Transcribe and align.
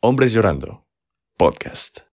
Hombres 0.00 0.32
Llorando, 0.32 0.86
podcast. 1.36 2.07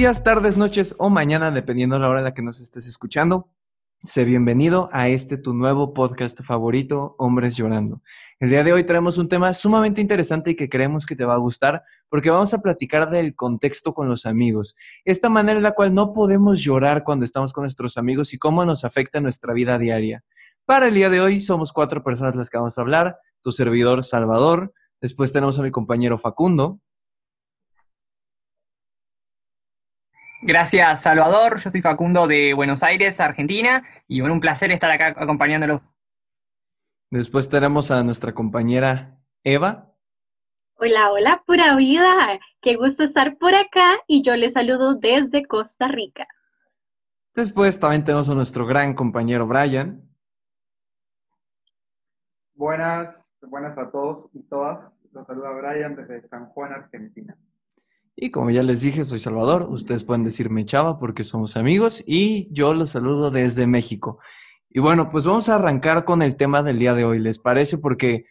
Días, 0.00 0.24
tardes, 0.24 0.56
noches 0.56 0.94
o 0.96 1.10
mañana, 1.10 1.50
dependiendo 1.50 1.96
de 1.96 2.00
la 2.00 2.08
hora 2.08 2.20
en 2.20 2.24
la 2.24 2.32
que 2.32 2.40
nos 2.40 2.58
estés 2.62 2.86
escuchando. 2.86 3.50
Sé 4.02 4.24
bienvenido 4.24 4.88
a 4.92 5.08
este 5.08 5.36
tu 5.36 5.52
nuevo 5.52 5.92
podcast 5.92 6.40
favorito, 6.42 7.16
Hombres 7.18 7.54
Llorando. 7.54 8.00
El 8.38 8.48
día 8.48 8.64
de 8.64 8.72
hoy 8.72 8.84
traemos 8.84 9.18
un 9.18 9.28
tema 9.28 9.52
sumamente 9.52 10.00
interesante 10.00 10.52
y 10.52 10.56
que 10.56 10.70
creemos 10.70 11.04
que 11.04 11.16
te 11.16 11.26
va 11.26 11.34
a 11.34 11.36
gustar 11.36 11.82
porque 12.08 12.30
vamos 12.30 12.54
a 12.54 12.62
platicar 12.62 13.10
del 13.10 13.34
contexto 13.34 13.92
con 13.92 14.08
los 14.08 14.24
amigos. 14.24 14.74
Esta 15.04 15.28
manera 15.28 15.58
en 15.58 15.64
la 15.64 15.72
cual 15.72 15.92
no 15.92 16.14
podemos 16.14 16.62
llorar 16.62 17.04
cuando 17.04 17.26
estamos 17.26 17.52
con 17.52 17.64
nuestros 17.64 17.98
amigos 17.98 18.32
y 18.32 18.38
cómo 18.38 18.64
nos 18.64 18.86
afecta 18.86 19.20
nuestra 19.20 19.52
vida 19.52 19.76
diaria. 19.76 20.24
Para 20.64 20.88
el 20.88 20.94
día 20.94 21.10
de 21.10 21.20
hoy 21.20 21.40
somos 21.40 21.74
cuatro 21.74 22.02
personas 22.02 22.36
las 22.36 22.48
que 22.48 22.56
vamos 22.56 22.78
a 22.78 22.80
hablar. 22.80 23.18
Tu 23.42 23.52
servidor 23.52 24.02
Salvador, 24.02 24.72
después 25.02 25.30
tenemos 25.30 25.58
a 25.58 25.62
mi 25.62 25.70
compañero 25.70 26.16
Facundo, 26.16 26.80
Gracias, 30.42 31.02
Salvador. 31.02 31.58
Yo 31.58 31.70
soy 31.70 31.82
Facundo 31.82 32.26
de 32.26 32.54
Buenos 32.54 32.82
Aires, 32.82 33.20
Argentina, 33.20 33.84
y 34.08 34.20
bueno, 34.20 34.34
un 34.34 34.40
placer 34.40 34.72
estar 34.72 34.90
acá 34.90 35.08
acompañándolos. 35.08 35.84
Después 37.10 37.50
tenemos 37.50 37.90
a 37.90 38.02
nuestra 38.04 38.32
compañera 38.32 39.18
Eva. 39.44 39.92
Hola, 40.76 41.12
hola, 41.12 41.42
pura 41.46 41.76
vida. 41.76 42.40
Qué 42.62 42.76
gusto 42.76 43.02
estar 43.02 43.36
por 43.36 43.54
acá 43.54 43.98
y 44.06 44.22
yo 44.22 44.34
les 44.34 44.54
saludo 44.54 44.94
desde 44.94 45.44
Costa 45.44 45.88
Rica. 45.88 46.26
Después 47.34 47.78
también 47.78 48.04
tenemos 48.04 48.30
a 48.30 48.34
nuestro 48.34 48.64
gran 48.64 48.94
compañero 48.94 49.46
Brian. 49.46 50.08
Buenas, 52.54 53.30
buenas 53.42 53.76
a 53.76 53.90
todos 53.90 54.30
y 54.32 54.42
todas. 54.44 54.90
Los 55.12 55.26
saluda 55.26 55.50
Brian 55.50 55.96
desde 55.96 56.26
San 56.28 56.46
Juan, 56.46 56.72
Argentina. 56.72 57.36
Y 58.16 58.30
como 58.30 58.50
ya 58.50 58.62
les 58.62 58.80
dije, 58.80 59.04
soy 59.04 59.18
Salvador. 59.18 59.68
Ustedes 59.70 60.04
pueden 60.04 60.24
decirme 60.24 60.64
Chava 60.64 60.98
porque 60.98 61.24
somos 61.24 61.56
amigos 61.56 62.02
y 62.06 62.48
yo 62.52 62.74
los 62.74 62.90
saludo 62.90 63.30
desde 63.30 63.66
México. 63.66 64.18
Y 64.68 64.80
bueno, 64.80 65.10
pues 65.10 65.24
vamos 65.24 65.48
a 65.48 65.56
arrancar 65.56 66.04
con 66.04 66.22
el 66.22 66.36
tema 66.36 66.62
del 66.62 66.78
día 66.78 66.94
de 66.94 67.04
hoy, 67.04 67.18
¿les 67.18 67.38
parece? 67.38 67.78
Porque 67.78 68.26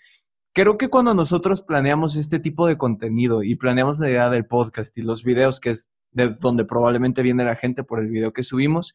creo 0.54 0.78
que 0.78 0.90
cuando 0.90 1.14
nosotros 1.14 1.62
planeamos 1.62 2.16
este 2.16 2.40
tipo 2.40 2.68
de 2.68 2.78
contenido 2.78 3.44
y 3.44 3.56
planeamos 3.56 4.00
la 4.00 4.10
idea 4.10 4.30
del 4.30 4.46
podcast 4.46 4.98
y 4.98 5.02
los 5.02 5.24
videos, 5.24 5.60
que 5.60 5.72
es 5.72 5.90
de 6.12 6.34
donde 6.40 6.66
probablemente 6.66 7.24
viene 7.24 7.44
la 7.44 7.56
gente 7.56 7.84
por 7.84 8.00
el 8.00 8.08
video 8.08 8.32
que 8.32 8.44
subimos, 8.44 8.94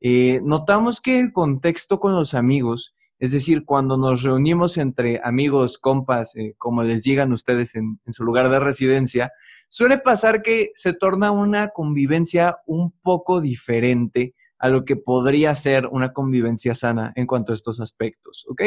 eh, 0.00 0.40
notamos 0.42 1.00
que 1.00 1.20
el 1.20 1.32
contexto 1.32 2.00
con 2.00 2.14
los 2.14 2.34
amigos 2.34 2.96
es 3.20 3.32
decir, 3.32 3.66
cuando 3.66 3.98
nos 3.98 4.22
reunimos 4.22 4.78
entre 4.78 5.20
amigos, 5.22 5.76
compas, 5.76 6.34
eh, 6.36 6.54
como 6.56 6.82
les 6.82 7.02
digan 7.02 7.32
ustedes 7.32 7.74
en, 7.74 8.00
su 8.08 8.24
lugar 8.24 8.48
de 8.48 8.58
residencia, 8.58 9.30
suele 9.68 9.98
pasar 9.98 10.40
que 10.40 10.70
se 10.74 10.94
torna 10.94 11.30
una 11.30 11.68
convivencia 11.68 12.56
un 12.66 12.92
poco 13.02 13.42
diferente 13.42 14.34
a 14.58 14.70
lo 14.70 14.86
que 14.86 14.96
podría 14.96 15.54
ser 15.54 15.86
una 15.86 16.14
convivencia 16.14 16.74
sana 16.74 17.12
en 17.14 17.26
cuanto 17.26 17.52
a 17.52 17.54
estos 17.54 17.78
aspectos, 17.78 18.46
¿ok? 18.48 18.62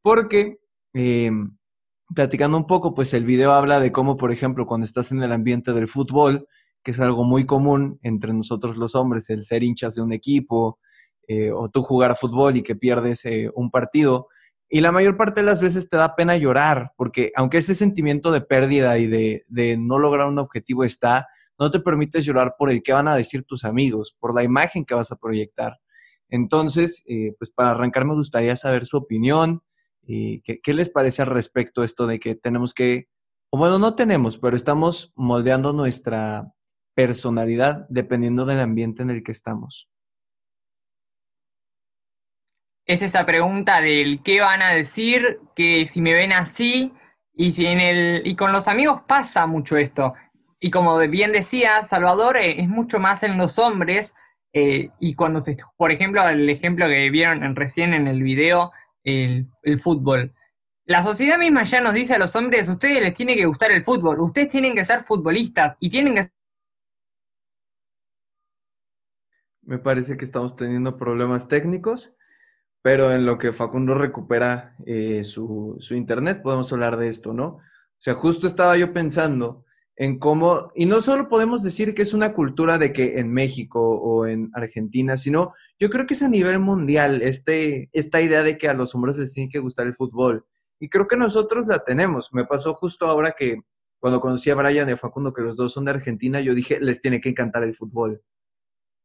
Porque, 0.00 0.56
em, 0.94 1.58
platicando 2.14 2.56
un 2.56 2.66
poco, 2.66 2.94
pues 2.94 3.12
el 3.12 3.26
video 3.26 3.52
habla 3.52 3.80
de 3.80 3.92
cómo, 3.92 4.16
por 4.16 4.32
ejemplo, 4.32 4.66
cuando 4.66 4.86
estás 4.86 5.12
en 5.12 5.22
el 5.22 5.32
ambiente 5.32 5.74
del 5.74 5.88
fútbol, 5.88 6.48
que 6.82 6.92
es 6.92 7.00
algo 7.00 7.24
muy 7.24 7.44
común 7.44 7.98
entre 8.02 8.32
nosotros 8.32 8.78
los 8.78 8.94
hombres, 8.94 9.28
el 9.28 9.42
ser 9.42 9.62
hinchas 9.62 9.94
de 9.94 10.02
un 10.02 10.14
equipo, 10.14 10.78
eh, 11.32 11.52
o 11.52 11.68
tú 11.68 11.84
jugar 11.84 12.16
fútbol 12.16 12.56
y 12.56 12.64
que 12.64 12.74
pierdes 12.74 13.24
eh, 13.24 13.52
un 13.54 13.70
partido. 13.70 14.26
Y 14.68 14.80
la 14.80 14.90
mayor 14.90 15.16
parte 15.16 15.42
de 15.42 15.46
las 15.46 15.60
veces 15.60 15.88
te 15.88 15.96
da 15.96 16.16
pena 16.16 16.36
llorar, 16.36 16.90
porque 16.96 17.30
aunque 17.36 17.58
ese 17.58 17.76
sentimiento 17.76 18.32
de 18.32 18.40
pérdida 18.40 18.98
y 18.98 19.06
de, 19.06 19.76
no 19.78 20.00
lograr 20.00 20.26
un 20.26 20.40
objetivo 20.40 20.82
está, 20.82 21.28
no 21.56 21.70
te 21.70 21.78
permites 21.78 22.24
llorar 22.24 22.56
por 22.58 22.68
el 22.68 22.82
que 22.82 22.92
van 22.92 23.06
a 23.06 23.14
decir 23.14 23.44
tus 23.44 23.64
amigos, 23.64 24.16
por 24.18 24.34
la 24.34 24.42
imagen 24.42 24.84
que 24.84 24.96
vas 24.96 25.12
a 25.12 25.16
proyectar. 25.18 25.78
Entonces, 26.28 27.04
eh, 27.06 27.32
pues 27.38 27.52
para 27.52 27.70
arrancar 27.70 28.06
me 28.06 28.14
gustaría 28.14 28.56
saber 28.56 28.84
su 28.84 28.96
opinión. 28.96 29.62
¿qué, 30.04 30.58
¿Qué 30.60 30.74
les 30.74 30.90
parece 30.90 31.22
al 31.22 31.28
respecto 31.28 31.84
esto 31.84 32.08
de 32.08 32.18
que 32.18 32.34
tenemos 32.34 32.74
que, 32.74 33.06
o 33.50 33.58
bueno, 33.58 33.78
no 33.78 33.94
tenemos, 33.94 34.36
pero 34.36 34.56
estamos 34.56 35.12
moldeando 35.14 35.72
nuestra 35.72 36.52
personalidad 36.96 37.86
dependiendo 37.88 38.46
del 38.46 38.58
ambiente 38.58 39.04
en 39.04 39.10
el 39.10 39.22
que 39.22 39.30
estamos? 39.30 39.88
Es 42.90 43.02
esa 43.02 43.24
pregunta 43.24 43.80
del 43.80 44.20
qué 44.24 44.40
van 44.40 44.62
a 44.62 44.72
decir, 44.72 45.38
que 45.54 45.86
si 45.86 46.00
me 46.00 46.12
ven 46.12 46.32
así, 46.32 46.92
y 47.32 47.52
si 47.52 47.64
en 47.66 47.78
el, 47.78 48.26
y 48.26 48.34
con 48.34 48.50
los 48.50 48.66
amigos 48.66 49.02
pasa 49.06 49.46
mucho 49.46 49.76
esto. 49.76 50.14
Y 50.58 50.72
como 50.72 50.98
bien 50.98 51.30
decía 51.30 51.82
Salvador, 51.84 52.36
eh, 52.36 52.60
es 52.60 52.68
mucho 52.68 52.98
más 52.98 53.22
en 53.22 53.38
los 53.38 53.60
hombres, 53.60 54.12
eh, 54.52 54.88
y 54.98 55.14
cuando 55.14 55.38
se, 55.38 55.56
por 55.76 55.92
ejemplo, 55.92 56.28
el 56.28 56.50
ejemplo 56.50 56.88
que 56.88 57.10
vieron 57.10 57.54
recién 57.54 57.94
en 57.94 58.08
el 58.08 58.24
video, 58.24 58.72
el, 59.04 59.46
el 59.62 59.78
fútbol. 59.78 60.34
La 60.84 61.04
sociedad 61.04 61.38
misma 61.38 61.62
ya 61.62 61.80
nos 61.80 61.94
dice 61.94 62.14
a 62.14 62.18
los 62.18 62.34
hombres, 62.34 62.68
ustedes 62.68 63.00
les 63.00 63.14
tiene 63.14 63.36
que 63.36 63.46
gustar 63.46 63.70
el 63.70 63.84
fútbol, 63.84 64.18
ustedes 64.18 64.48
tienen 64.48 64.74
que 64.74 64.84
ser 64.84 65.02
futbolistas 65.02 65.76
y 65.78 65.90
tienen 65.90 66.16
que 66.16 66.28
Me 69.62 69.78
parece 69.78 70.16
que 70.16 70.24
estamos 70.24 70.56
teniendo 70.56 70.96
problemas 70.96 71.46
técnicos. 71.46 72.16
Pero 72.82 73.12
en 73.12 73.26
lo 73.26 73.38
que 73.38 73.52
Facundo 73.52 73.94
recupera 73.94 74.74
eh, 74.86 75.22
su, 75.24 75.76
internet, 75.90 76.40
podemos 76.42 76.72
hablar 76.72 76.96
de 76.96 77.08
esto, 77.08 77.32
¿no? 77.32 77.46
O 77.46 78.02
sea, 78.02 78.14
justo 78.14 78.46
estaba 78.46 78.76
yo 78.76 78.92
pensando 78.92 79.64
en 79.96 80.18
cómo, 80.18 80.72
y 80.74 80.86
no 80.86 81.02
solo 81.02 81.28
podemos 81.28 81.62
decir 81.62 81.94
que 81.94 82.00
es 82.00 82.14
una 82.14 82.32
cultura 82.32 82.78
de 82.78 82.90
que 82.92 83.18
en 83.18 83.30
México 83.30 83.80
o 84.00 84.26
en 84.26 84.50
Argentina, 84.54 85.18
sino 85.18 85.52
yo 85.78 85.90
creo 85.90 86.06
que 86.06 86.14
es 86.14 86.22
a 86.22 86.28
nivel 86.28 86.58
mundial 86.58 87.20
este, 87.20 87.90
esta 87.92 88.22
idea 88.22 88.42
de 88.42 88.56
que 88.56 88.68
a 88.68 88.74
los 88.74 88.94
hombres 88.94 89.18
les 89.18 89.34
tiene 89.34 89.50
que 89.50 89.58
gustar 89.58 89.86
el 89.86 89.94
fútbol. 89.94 90.46
Y 90.78 90.88
creo 90.88 91.06
que 91.06 91.18
nosotros 91.18 91.66
la 91.66 91.80
tenemos. 91.80 92.32
Me 92.32 92.46
pasó 92.46 92.72
justo 92.72 93.06
ahora 93.06 93.32
que 93.32 93.60
cuando 93.98 94.20
conocí 94.20 94.48
a 94.48 94.54
Brian 94.54 94.88
y 94.88 94.92
a 94.92 94.96
Facundo, 94.96 95.34
que 95.34 95.42
los 95.42 95.56
dos 95.56 95.74
son 95.74 95.84
de 95.84 95.90
Argentina, 95.90 96.40
yo 96.40 96.54
dije, 96.54 96.80
les 96.80 97.02
tiene 97.02 97.20
que 97.20 97.28
encantar 97.28 97.62
el 97.62 97.74
fútbol. 97.74 98.22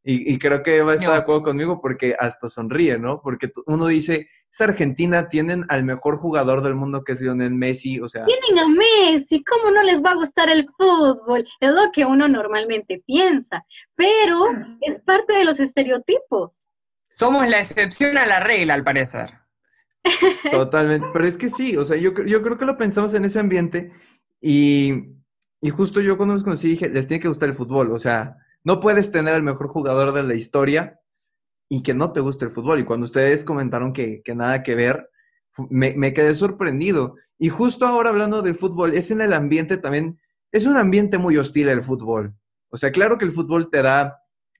Y, 0.08 0.38
creo 0.38 0.62
que 0.62 0.84
va 0.84 0.92
a 0.92 0.96
estar 0.96 1.10
de 1.10 1.18
acuerdo 1.18 1.42
conmigo 1.42 1.82
porque 1.82 2.16
hasta 2.20 2.48
sonríe, 2.48 3.00
¿no? 3.00 3.22
Porque 3.24 3.52
uno 3.66 3.88
dice, 3.88 4.30
es 4.52 4.62
Argentina, 4.62 5.30
tienen 5.30 5.66
al 5.68 5.84
mejor 5.84 6.18
jugador 6.18 6.62
del 6.62 6.76
mundo 6.76 7.04
que 7.04 7.14
es 7.14 7.22
Lionel 7.22 7.56
Messi, 7.56 8.00
o 8.00 8.08
sea... 8.08 8.24
Tienen 8.24 8.60
a 8.60 8.68
Messi, 8.68 9.44
¿cómo 9.44 9.72
no 9.72 9.82
les 9.82 10.04
va 10.04 10.12
a 10.12 10.16
gustar 10.16 10.48
el 10.50 10.70
fútbol? 10.78 11.44
Es 11.60 11.72
lo 11.72 11.92
que 11.92 12.06
uno 12.06 12.28
normalmente 12.28 13.02
piensa, 13.08 13.66
pero 13.96 14.46
es 14.82 15.02
parte 15.02 15.34
de 15.34 15.44
los 15.44 15.60
estereotipos. 15.60 16.68
Somos 17.16 17.48
la 17.48 17.62
excepción 17.62 18.16
a 18.20 18.28
la 18.28 18.40
regla, 18.40 18.76
al 18.76 18.84
parecer. 18.84 19.32
Totalmente, 20.52 21.08
pero 21.14 21.26
es 21.26 21.36
que 21.36 21.50
sí, 21.50 21.78
o 21.78 21.84
sea, 21.84 21.98
yo, 21.98 22.14
yo 22.28 22.44
creo 22.44 22.60
que 22.60 22.66
lo 22.66 22.78
pensamos 22.78 23.16
en 23.16 23.26
ese 23.26 23.40
ambiente 23.40 23.92
y, 24.40 25.16
y 25.62 25.72
justo 25.72 26.00
yo 26.00 26.16
cuando 26.16 26.36
los 26.36 26.44
conocí 26.44 26.68
dije, 26.68 26.90
les 26.90 27.08
tiene 27.08 27.22
que 27.22 27.28
gustar 27.28 27.50
el 27.50 27.56
fútbol, 27.56 27.92
o 27.92 27.98
sea 27.98 28.38
no 28.66 28.80
puedes 28.80 29.12
tener 29.12 29.36
el 29.36 29.44
mejor 29.44 29.70
jugador 29.70 30.12
de 30.12 30.24
la 30.24 30.34
historia 30.34 31.00
y 31.70 31.84
que 31.84 31.94
no 31.94 32.12
te 32.12 32.20
guste 32.20 32.46
el 32.46 32.52
fútbol. 32.52 32.80
Y 32.80 32.84
cuando 32.84 33.06
ustedes 33.06 33.44
comentaron 33.44 33.94
que, 33.94 34.24
nada 34.36 34.64
que 34.64 34.76
ver, 34.76 35.10
me, 35.70 36.14
quedé 36.14 36.34
sorprendido. 36.34 37.16
Y 37.38 37.50
justo 37.50 37.86
ahora 37.86 38.10
hablando 38.10 38.42
del 38.42 38.56
fútbol, 38.56 38.96
es 38.96 39.12
en 39.12 39.22
el 39.22 39.34
ambiente 39.34 39.78
también, 39.78 40.20
es 40.52 40.66
un 40.66 40.78
ambiente 40.78 41.20
muy 41.20 41.38
hostil 41.38 41.70
el 41.70 41.84
fútbol. 41.84 42.34
O 42.70 42.78
sea, 42.78 42.92
claro 42.92 43.20
que 43.20 43.26
el 43.26 43.32
fútbol 43.32 43.70
te 43.70 43.84
da 43.84 44.18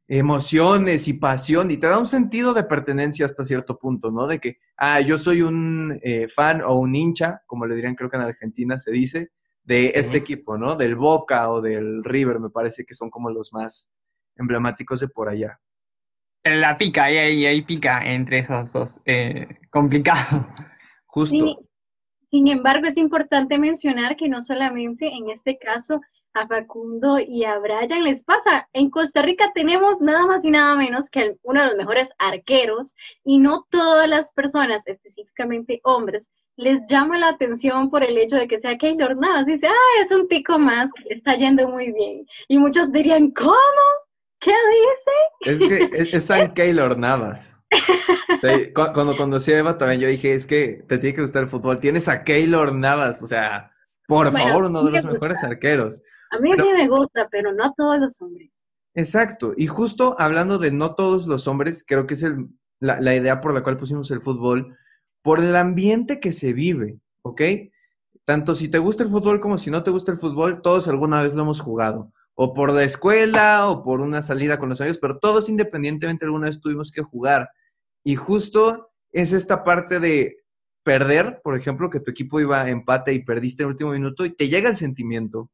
emociones 0.08 1.08
y 1.08 1.14
pasión 1.14 1.72
y 1.72 1.78
te 1.78 1.88
da 1.88 1.98
un 1.98 2.08
sentido 2.08 2.54
de 2.54 2.64
pertenencia 2.64 3.26
hasta 3.26 3.44
cierto 3.44 3.80
punto, 3.80 4.12
¿no? 4.12 4.28
De 4.28 4.40
que, 4.40 4.60
ah, 4.78 5.02
yo 5.02 5.18
soy 5.18 5.42
un 5.42 6.00
eh, 6.04 6.28
fan 6.28 6.62
o 6.62 6.76
un 6.76 6.94
hincha, 6.94 7.42
como 7.48 7.66
le 7.66 7.74
dirían 7.74 7.96
creo 7.96 8.12
que 8.12 8.18
en 8.18 8.24
Argentina 8.24 8.78
se 8.78 8.92
dice, 8.92 9.32
de 9.66 9.92
este 9.96 10.18
equipo, 10.18 10.58
¿no? 10.58 10.76
Del 10.76 10.96
Boca 10.96 11.50
o 11.52 11.60
del 11.60 12.04
River, 12.04 12.40
me 12.40 12.50
parece 12.50 12.86
que 12.86 12.94
son 12.94 13.10
como 13.10 13.30
los 13.30 13.52
más 13.52 13.92
emblemáticos 14.36 15.00
de 15.00 15.08
por 15.08 15.28
allá. 15.28 15.60
La 16.44 16.78
pica, 16.78 17.06
ahí, 17.06 17.46
ahí, 17.46 17.62
pica 17.64 18.06
entre 18.06 18.40
esos 18.40 18.72
dos, 18.72 19.02
eh, 19.06 19.48
complicado. 19.72 20.48
Justo. 21.08 21.64
Sin 22.28 22.48
embargo, 22.48 22.88
es 22.88 22.98
importante 22.98 23.58
mencionar 23.58 24.16
que 24.16 24.30
no 24.30 24.42
solamente 24.42 25.08
en 25.08 25.30
este 25.30 25.58
caso 25.58 26.02
a 26.34 26.48
Facundo 26.48 27.18
y 27.20 27.46
a 27.46 27.58
Brian 27.60 28.04
les 28.04 28.24
pasa. 28.24 28.70
En 28.74 28.90
Costa 28.90 29.22
Rica 29.22 29.52
tenemos 29.56 30.02
nada 30.02 30.26
más 30.26 30.44
y 30.44 30.52
nada 30.52 30.76
menos 30.76 31.10
que 31.10 31.38
uno 31.44 31.62
de 31.62 31.68
los 31.68 31.78
mejores 31.78 32.12
arqueros 32.20 32.96
y 33.24 33.40
no 33.40 33.66
todas 33.70 34.08
las 34.08 34.34
personas, 34.34 34.86
específicamente 34.86 35.80
hombres, 35.84 36.32
les 36.58 36.86
llama 36.86 37.18
la 37.18 37.30
atención 37.30 37.90
por 37.90 38.04
el 38.04 38.18
hecho 38.18 38.38
de 38.38 38.48
que 38.48 38.60
sea 38.60 38.78
Keylor 38.78 39.18
Navas. 39.18 39.46
Dice, 39.46 39.68
ah, 39.68 40.02
es 40.02 40.12
un 40.12 40.28
tico 40.28 40.58
más 40.58 40.92
que 40.94 41.04
le 41.04 41.14
está 41.14 41.36
yendo 41.36 41.70
muy 41.70 41.92
bien. 41.92 42.26
Y 42.48 42.58
muchos 42.58 42.92
dirían, 42.92 43.32
¿cómo? 43.32 43.56
¿Qué 44.40 44.54
dice? 45.42 45.70
Es 45.70 45.90
que 45.92 46.18
es, 46.18 46.26
San 46.26 46.54
Keylor 46.54 46.98
Navas. 46.98 47.60
Cuando 48.74 49.18
conocí 49.18 49.52
a 49.52 49.60
Eva 49.60 49.78
también 49.78 50.02
yo 50.02 50.08
dije, 50.08 50.34
es 50.34 50.46
que 50.46 50.84
te 50.88 50.98
tiene 50.98 51.16
que 51.16 51.22
gustar 51.22 51.44
el 51.44 51.50
fútbol. 51.50 51.80
Tienes 51.80 52.08
a 52.08 52.24
Keylor 52.24 52.74
Navas, 52.74 53.22
o 53.22 53.28
sea, 53.28 53.72
por 54.08 54.32
favor, 54.32 54.66
uno 54.66 54.84
de 54.84 54.92
los 54.92 55.06
mejores 55.06 55.44
arqueros. 55.44 56.04
A 56.32 56.40
mí 56.40 56.52
sí 56.54 56.70
me 56.74 56.88
gusta, 56.88 57.28
pero 57.32 57.54
no 57.54 57.74
todos 57.76 58.00
los 58.00 58.22
hombres. 58.22 58.52
Exacto. 58.94 59.54
Y 59.58 59.68
justo 59.68 60.16
hablando 60.20 60.58
de 60.58 60.72
no 60.72 60.96
todos 60.96 61.28
los 61.28 61.48
hombres, 61.48 61.84
creo 61.86 62.08
que 62.08 62.14
es 62.14 62.26
la, 62.80 63.02
la 63.02 63.16
idea 63.16 63.42
por 63.42 63.54
la 63.54 63.64
cual 63.64 63.78
pusimos 63.78 64.10
el 64.12 64.22
fútbol 64.22 64.78
por 65.26 65.40
el 65.40 65.56
ambiente 65.56 66.20
que 66.20 66.32
se 66.32 66.54
vive, 66.54 67.00
¿ok? 67.24 67.42
Tanto 68.26 68.54
si 68.54 68.70
te 68.70 68.78
gusta 68.78 69.02
el 69.02 69.10
fútbol 69.10 69.42
como 69.42 69.58
si 69.58 69.72
no 69.72 69.82
te 69.82 69.90
gusta 69.90 70.12
el 70.12 70.20
fútbol, 70.20 70.62
todos 70.62 70.88
alguna 70.88 71.24
vez 71.24 71.34
lo 71.34 71.42
hemos 71.42 71.62
jugado. 71.62 72.14
O 72.36 72.54
por 72.54 72.72
la 72.72 72.84
escuela 72.84 73.68
o 73.68 73.84
por 73.84 74.02
una 74.02 74.22
salida 74.22 74.60
con 74.60 74.70
los 74.70 74.80
amigos, 74.82 75.00
pero 75.00 75.18
todos 75.18 75.50
independientemente 75.50 76.26
alguna 76.26 76.46
vez 76.46 76.62
tuvimos 76.62 76.92
que 76.92 77.02
jugar. 77.02 77.50
Y 78.04 78.16
justo 78.18 78.92
es 79.12 79.34
esta 79.34 79.64
parte 79.64 80.00
de 80.00 80.44
perder, 80.84 81.42
por 81.44 81.58
ejemplo, 81.58 81.90
que 81.90 82.02
tu 82.02 82.12
equipo 82.12 82.40
iba 82.40 82.62
a 82.62 82.70
empate 82.70 83.12
y 83.12 83.24
perdiste 83.24 83.64
en 83.64 83.70
el 83.70 83.72
último 83.72 83.94
minuto 83.94 84.26
y 84.26 84.30
te 84.30 84.48
llega 84.48 84.70
el 84.70 84.76
sentimiento. 84.76 85.50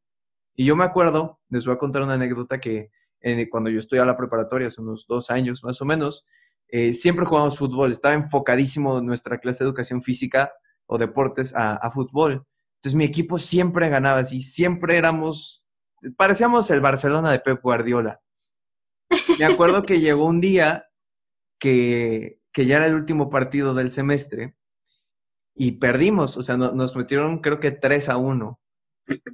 Y 0.53 0.65
yo 0.65 0.75
me 0.75 0.83
acuerdo, 0.83 1.39
les 1.47 1.65
voy 1.65 1.75
a 1.75 1.79
contar 1.79 2.01
una 2.01 2.15
anécdota 2.15 2.59
que 2.59 2.91
cuando 3.50 3.69
yo 3.69 3.79
estoy 3.79 4.00
a 4.00 4.06
la 4.06 4.18
preparatoria, 4.18 4.68
hace 4.68 4.81
unos 4.81 5.07
dos 5.07 5.31
años 5.31 5.63
más 5.63 5.81
o 5.81 5.85
menos, 5.85 6.27
eh, 6.71 6.94
siempre 6.94 7.25
jugamos 7.25 7.57
fútbol, 7.57 7.91
estaba 7.91 8.13
enfocadísimo 8.13 9.01
nuestra 9.01 9.39
clase 9.39 9.63
de 9.63 9.68
educación 9.68 10.01
física 10.01 10.53
o 10.85 10.97
deportes 10.97 11.53
a, 11.53 11.89
fútbol. 11.91 12.45
Entonces 12.75 12.95
mi 12.95 13.03
equipo 13.03 13.38
siempre 13.38 13.89
ganaba, 13.89 14.19
así 14.19 14.41
siempre 14.41 14.97
éramos, 14.97 15.68
parecíamos 16.15 16.71
el 16.71 16.79
Barcelona 16.79 17.31
de 17.31 17.39
Pep 17.39 17.62
Guardiola. 17.62 18.21
Me 19.38 19.45
acuerdo 19.45 19.83
que 19.83 20.00
llegó 20.00 20.25
un 20.25 20.39
día 20.39 20.88
que, 21.59 22.39
ya 22.56 22.77
era 22.77 22.88
el 22.88 22.95
último 22.95 23.29
partido 23.29 23.73
del 23.73 23.91
semestre 23.91 24.56
y 25.53 25.73
perdimos, 25.73 26.38
o 26.38 26.41
sea, 26.41 26.56
nos 26.56 26.95
metieron 26.95 27.39
creo 27.39 27.59
que 27.59 27.71
3 27.71 28.07
a 28.07 28.18
1. 28.18 28.59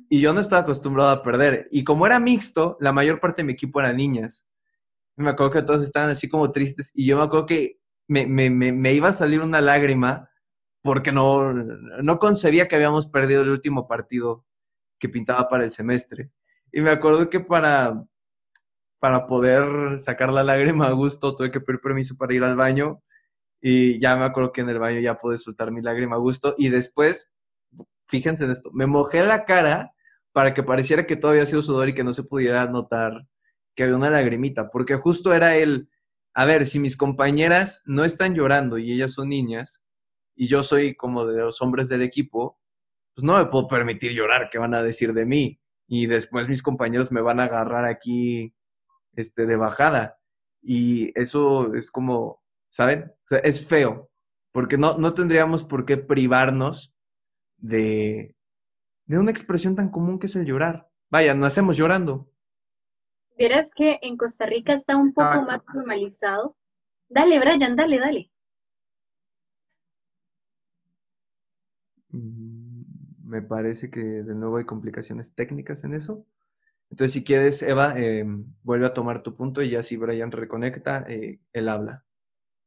Y 0.10 0.22
yo 0.22 0.34
no 0.34 0.39
estaba 0.39 0.63
acostumbrado 0.63 1.12
a 1.12 1.22
perder. 1.22 1.68
Y 1.72 1.84
como 1.84 2.07
era 2.07 2.19
mixto, 2.19 2.78
la 2.80 2.94
mayor 2.94 3.19
parte 3.19 3.44
de 3.44 3.45
mi 3.45 3.54
equipo 3.54 3.80
eran 3.80 3.98
niñas 3.98 4.50
me 5.18 5.31
acuerdo 5.31 5.52
que 5.52 5.62
todos 5.64 5.81
estaban 5.84 6.10
así 6.10 6.30
como 6.30 6.52
tristes 6.52 6.92
y 6.96 7.06
yo 7.06 7.18
me 7.18 7.24
acuerdo 7.24 7.48
que 7.48 7.80
me, 8.08 8.94
iba 8.94 9.10
a 9.10 9.14
salir 9.14 9.42
una 9.42 9.62
lágrima 9.62 10.30
porque 10.81 11.12
no, 11.12 11.54
no 11.54 12.19
concebía 12.19 12.68
que 12.68 12.75
habíamos 12.75 13.08
perdido 13.08 13.42
el 13.42 13.50
último 13.50 13.88
partido 13.88 14.46
que 15.00 15.10
pintaba 15.10 15.50
para 15.50 15.66
el 15.66 15.72
semestre. 15.72 16.31
Y 16.72 16.81
me 16.81 16.92
acuerdo 16.92 17.30
que 17.30 17.40
para, 17.40 18.06
para 19.00 19.28
poder 19.28 20.00
sacar 20.00 20.31
la 20.31 20.44
lágrima 20.44 20.88
a 20.88 20.92
gusto 20.92 21.36
tuve 21.36 21.52
que 21.52 21.62
pedir 21.62 21.81
permiso 21.81 22.16
para 22.16 22.34
ir 22.34 22.44
al 22.44 22.56
baño 22.56 23.02
y 23.60 24.00
ya 24.00 24.16
me 24.16 24.25
acuerdo 24.25 24.52
que 24.52 24.62
en 24.62 24.70
el 24.70 24.80
baño 24.80 25.00
ya 25.00 25.18
pude 25.18 25.38
soltar 25.38 25.72
mi 25.72 25.81
lágrima 25.81 26.16
a 26.16 26.20
gusto 26.20 26.56
y 26.58 26.70
después, 26.70 27.34
fíjense 28.08 28.46
en 28.46 28.52
esto, 28.52 28.70
me 28.72 28.86
mojé 28.86 29.24
la 29.24 29.46
cara 29.46 29.94
para 30.31 30.54
que 30.54 30.63
pareciera 30.63 31.08
que 31.08 31.16
todavía 31.16 31.44
hacía 31.44 31.62
sudor 31.62 31.90
y 31.90 31.94
que 31.96 32.04
no 32.04 32.13
se 32.13 32.24
pudiera 32.24 32.68
notar 32.68 33.25
que 33.77 33.83
había 33.83 33.95
una 33.95 34.09
lagrimita, 34.09 34.71
porque 34.71 34.95
justo 34.95 35.33
era 35.35 35.56
el, 35.56 35.88
a 36.33 36.45
ver, 36.45 36.65
si 36.65 36.79
mis 36.79 36.97
compañeras 36.97 37.83
no 37.85 38.03
están 38.03 38.33
llorando 38.33 38.79
y 38.79 38.91
ellas 38.91 39.13
son 39.13 39.29
niñas, 39.29 39.85
y 40.35 40.47
yo 40.47 40.63
soy 40.63 40.95
como 40.95 41.25
de 41.25 41.39
los 41.39 41.62
hombres 41.62 41.88
del 41.88 42.01
equipo, 42.01 42.59
pues 43.13 43.24
no 43.24 43.38
me 43.38 43.45
puedo 43.45 43.68
permitir 43.68 44.13
llorar, 44.13 44.50
¿qué 44.51 44.57
van 44.57 44.74
a 44.74 44.81
decir 44.81 45.13
de 45.13 45.25
mí? 45.25 45.62
Y 45.88 46.07
después 46.07 46.50
mis 46.50 46.63
compañeros 46.63 47.12
me 47.12 47.21
van 47.21 47.39
a 47.39 47.44
agarrar 47.44 47.85
aquí 47.85 48.56
este, 49.13 49.45
de 49.45 49.56
bajada. 49.56 50.19
Y 50.62 51.12
eso 51.19 51.74
es 51.75 51.91
como, 51.91 52.41
¿saben? 52.69 53.12
O 53.12 53.27
sea, 53.27 53.38
es 53.39 53.65
feo, 53.65 54.09
porque 54.51 54.77
no, 54.77 54.97
no 54.97 55.13
tendríamos 55.13 55.63
por 55.63 55.85
qué 55.85 55.97
privarnos 55.97 56.95
de, 57.57 58.35
de 59.06 59.19
una 59.19 59.31
expresión 59.31 59.75
tan 59.75 59.89
común 59.89 60.18
que 60.18 60.25
es 60.25 60.35
el 60.35 60.45
llorar. 60.45 60.89
Vaya, 61.12 61.35
nacemos 61.35 61.77
llorando. 61.77 62.27
Verás 63.38 63.74
que 63.75 64.00
en 64.01 64.18
Costa 64.18 64.48
Rica 64.48 64.74
está 64.74 64.98
un 64.98 65.13
poco 65.13 65.44
más 65.44 65.62
normalizado. 65.74 66.57
Dale, 67.07 67.39
Brian, 67.39 67.75
dale, 67.75 68.00
dale. 68.00 68.31
Mm, 72.10 72.81
me 73.24 73.42
parece 73.44 73.92
que 73.92 74.00
de 74.00 74.34
nuevo 74.34 74.57
hay 74.57 74.66
complicaciones 74.66 75.36
técnicas 75.36 75.84
en 75.84 75.94
eso. 75.94 76.25
Entonces, 76.89 77.13
si 77.13 77.24
quieres, 77.24 77.62
Eva, 77.62 78.00
em, 78.00 78.45
vuelve 78.63 78.88
a 78.88 78.94
tomar 78.94 79.22
tu 79.22 79.36
punto 79.36 79.62
y 79.62 79.69
ya 79.69 79.84
si 79.84 79.98
Brian 79.98 80.31
reconecta, 80.31 81.06
eh, 81.07 81.39
él 81.54 81.69
habla. 81.69 82.06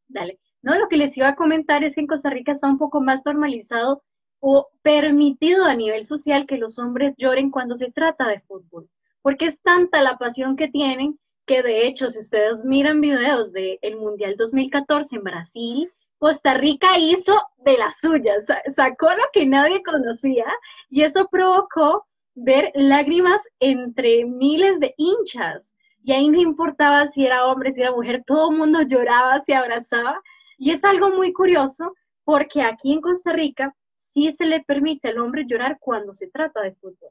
Dale. 0.06 0.38
No, 0.62 0.78
lo 0.78 0.88
que 0.88 0.99
les 0.99 1.17
iba 1.17 1.28
a 1.28 1.37
comentar 1.37 1.82
es 1.82 1.96
que 1.96 2.02
en 2.02 2.06
Costa 2.06 2.31
Rica 2.31 2.52
está 2.52 2.69
un 2.69 2.78
poco 2.78 3.00
más 3.00 3.25
normalizado 3.25 4.05
o 4.38 4.69
permitido 4.82 5.64
a 5.64 5.75
nivel 5.75 6.05
social 6.05 6.46
que 6.46 6.58
los 6.58 6.78
hombres 6.78 7.14
lloren 7.17 7.50
cuando 7.50 7.75
se 7.75 7.90
trata 7.90 8.28
de 8.28 8.40
fútbol 8.40 8.88
porque 9.22 9.46
es 9.46 9.62
tanta 9.62 10.02
la 10.02 10.19
pasión 10.19 10.56
que 10.56 10.69
tienen 10.69 11.19
que 11.50 11.62
de 11.62 11.88
hecho, 11.88 12.08
si 12.11 12.20
ustedes 12.20 12.64
miran 12.64 13.00
videos 13.00 13.52
del 13.52 13.96
Mundial 13.96 14.37
2014 14.37 15.17
en 15.17 15.25
Brasil, 15.25 15.93
Costa 16.17 16.55
Rica 16.55 16.96
hizo 16.96 17.32
de 17.64 17.76
las 17.76 17.99
suyas, 17.99 18.46
sacó 18.69 19.11
lo 19.11 19.25
que 19.32 19.46
nadie 19.46 19.82
conocía 19.82 20.46
y 20.90 21.02
eso 21.02 21.26
provocó 21.28 22.06
ver 22.37 22.70
lágrimas 22.75 23.49
entre 23.58 24.26
miles 24.26 24.78
de 24.78 24.94
hinchas. 24.96 25.75
Y 26.05 26.12
ahí 26.12 26.28
no 26.28 26.40
importaba 26.40 27.08
si 27.08 27.26
era 27.26 27.46
hombre, 27.46 27.72
si 27.72 27.82
era 27.82 27.90
mujer, 27.90 28.22
todo 28.25 28.52
el 28.52 28.56
mundo 28.56 28.82
lloraba, 28.82 29.40
se 29.40 29.55
abrazaba. 29.55 30.22
Y 30.56 30.70
es 30.70 30.84
algo 30.84 31.11
muy 31.11 31.32
curioso 31.32 31.94
porque 32.22 32.62
aquí 32.62 32.93
en 32.93 33.00
Costa 33.00 33.32
Rica 33.32 33.75
sí 33.96 34.31
se 34.31 34.46
le 34.46 34.62
permite 34.62 35.08
al 35.08 35.19
hombre 35.19 35.46
llorar 35.49 35.78
cuando 35.81 36.12
se 36.12 36.28
trata 36.28 36.62
de 36.62 36.75
fútbol. 36.75 37.11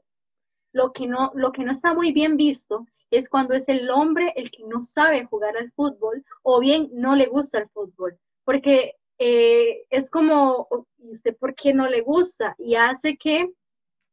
Lo 0.72 0.92
que 0.92 1.06
no, 1.06 1.32
lo 1.34 1.52
que 1.52 1.64
no 1.64 1.72
está 1.72 1.94
muy 1.94 2.12
bien 2.12 2.36
visto 2.36 2.86
es 3.10 3.28
cuando 3.28 3.54
es 3.54 3.68
el 3.68 3.90
hombre 3.90 4.32
el 4.36 4.50
que 4.50 4.64
no 4.64 4.82
sabe 4.82 5.24
jugar 5.24 5.56
al 5.56 5.72
fútbol 5.72 6.24
o 6.42 6.60
bien 6.60 6.90
no 6.92 7.16
le 7.16 7.26
gusta 7.26 7.58
el 7.58 7.68
fútbol, 7.68 8.18
porque 8.44 8.94
eh, 9.18 9.84
es 9.90 10.10
como, 10.10 10.68
¿y 10.98 11.10
usted 11.10 11.36
por 11.36 11.54
qué 11.54 11.74
no 11.74 11.88
le 11.88 12.00
gusta? 12.02 12.54
Y 12.58 12.76
hace 12.76 13.16
que 13.16 13.52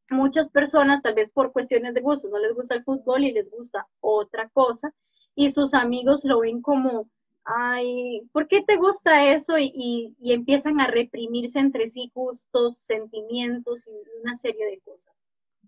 muchas 0.10 0.50
personas, 0.52 1.02
tal 1.02 1.16
vez 1.16 1.32
por 1.32 1.52
cuestiones 1.52 1.94
de 1.94 2.02
gusto, 2.02 2.30
no 2.30 2.40
les 2.40 2.54
gusta 2.54 2.76
el 2.76 2.84
fútbol 2.84 3.24
y 3.24 3.32
les 3.32 3.50
gusta 3.50 3.88
otra 4.00 4.50
cosa, 4.50 4.94
y 5.36 5.52
sus 5.52 5.74
amigos 5.74 6.26
lo 6.26 6.40
ven 6.40 6.62
como, 6.62 7.10
ay, 7.46 8.22
¿por 8.34 8.48
qué 8.48 8.64
te 8.64 8.78
gusta 8.78 9.32
eso? 9.32 9.58
Y, 9.58 10.16
y 10.20 10.34
empiezan 10.34 10.82
a 10.82 10.88
reprimirse 10.88 11.60
entre 11.60 11.88
sí 11.88 12.12
gustos, 12.14 12.78
sentimientos 12.78 13.88
y 13.88 13.92
una 14.22 14.34
serie 14.34 14.66
de 14.66 14.80
cosas. 14.80 15.14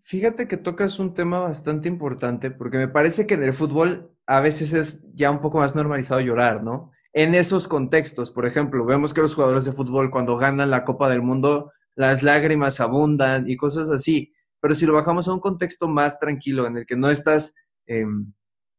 Fíjate 0.09 0.47
que 0.47 0.57
tocas 0.57 0.97
un 0.97 1.13
tema 1.13 1.37
bastante 1.37 1.87
importante 1.87 2.49
porque 2.49 2.79
me 2.79 2.87
parece 2.87 3.27
que 3.27 3.35
en 3.35 3.43
el 3.43 3.53
fútbol 3.53 4.11
a 4.25 4.39
veces 4.39 4.73
es 4.73 5.05
ya 5.13 5.29
un 5.29 5.39
poco 5.39 5.59
más 5.59 5.75
normalizado 5.75 6.19
llorar, 6.19 6.63
¿no? 6.63 6.91
En 7.13 7.35
esos 7.35 7.67
contextos, 7.67 8.31
por 8.31 8.47
ejemplo, 8.47 8.85
vemos 8.85 9.13
que 9.13 9.21
los 9.21 9.35
jugadores 9.35 9.65
de 9.65 9.71
fútbol 9.71 10.09
cuando 10.09 10.35
ganan 10.35 10.71
la 10.71 10.83
Copa 10.83 11.09
del 11.09 11.21
Mundo, 11.21 11.71
las 11.93 12.23
lágrimas 12.23 12.79
abundan 12.79 13.47
y 13.47 13.55
cosas 13.55 13.91
así. 13.91 14.33
Pero 14.59 14.73
si 14.73 14.87
lo 14.87 14.93
bajamos 14.93 15.27
a 15.27 15.33
un 15.33 15.39
contexto 15.39 15.87
más 15.87 16.17
tranquilo 16.17 16.65
en 16.65 16.77
el 16.77 16.87
que 16.87 16.95
no 16.95 17.11
estás 17.11 17.53
em, 17.85 18.33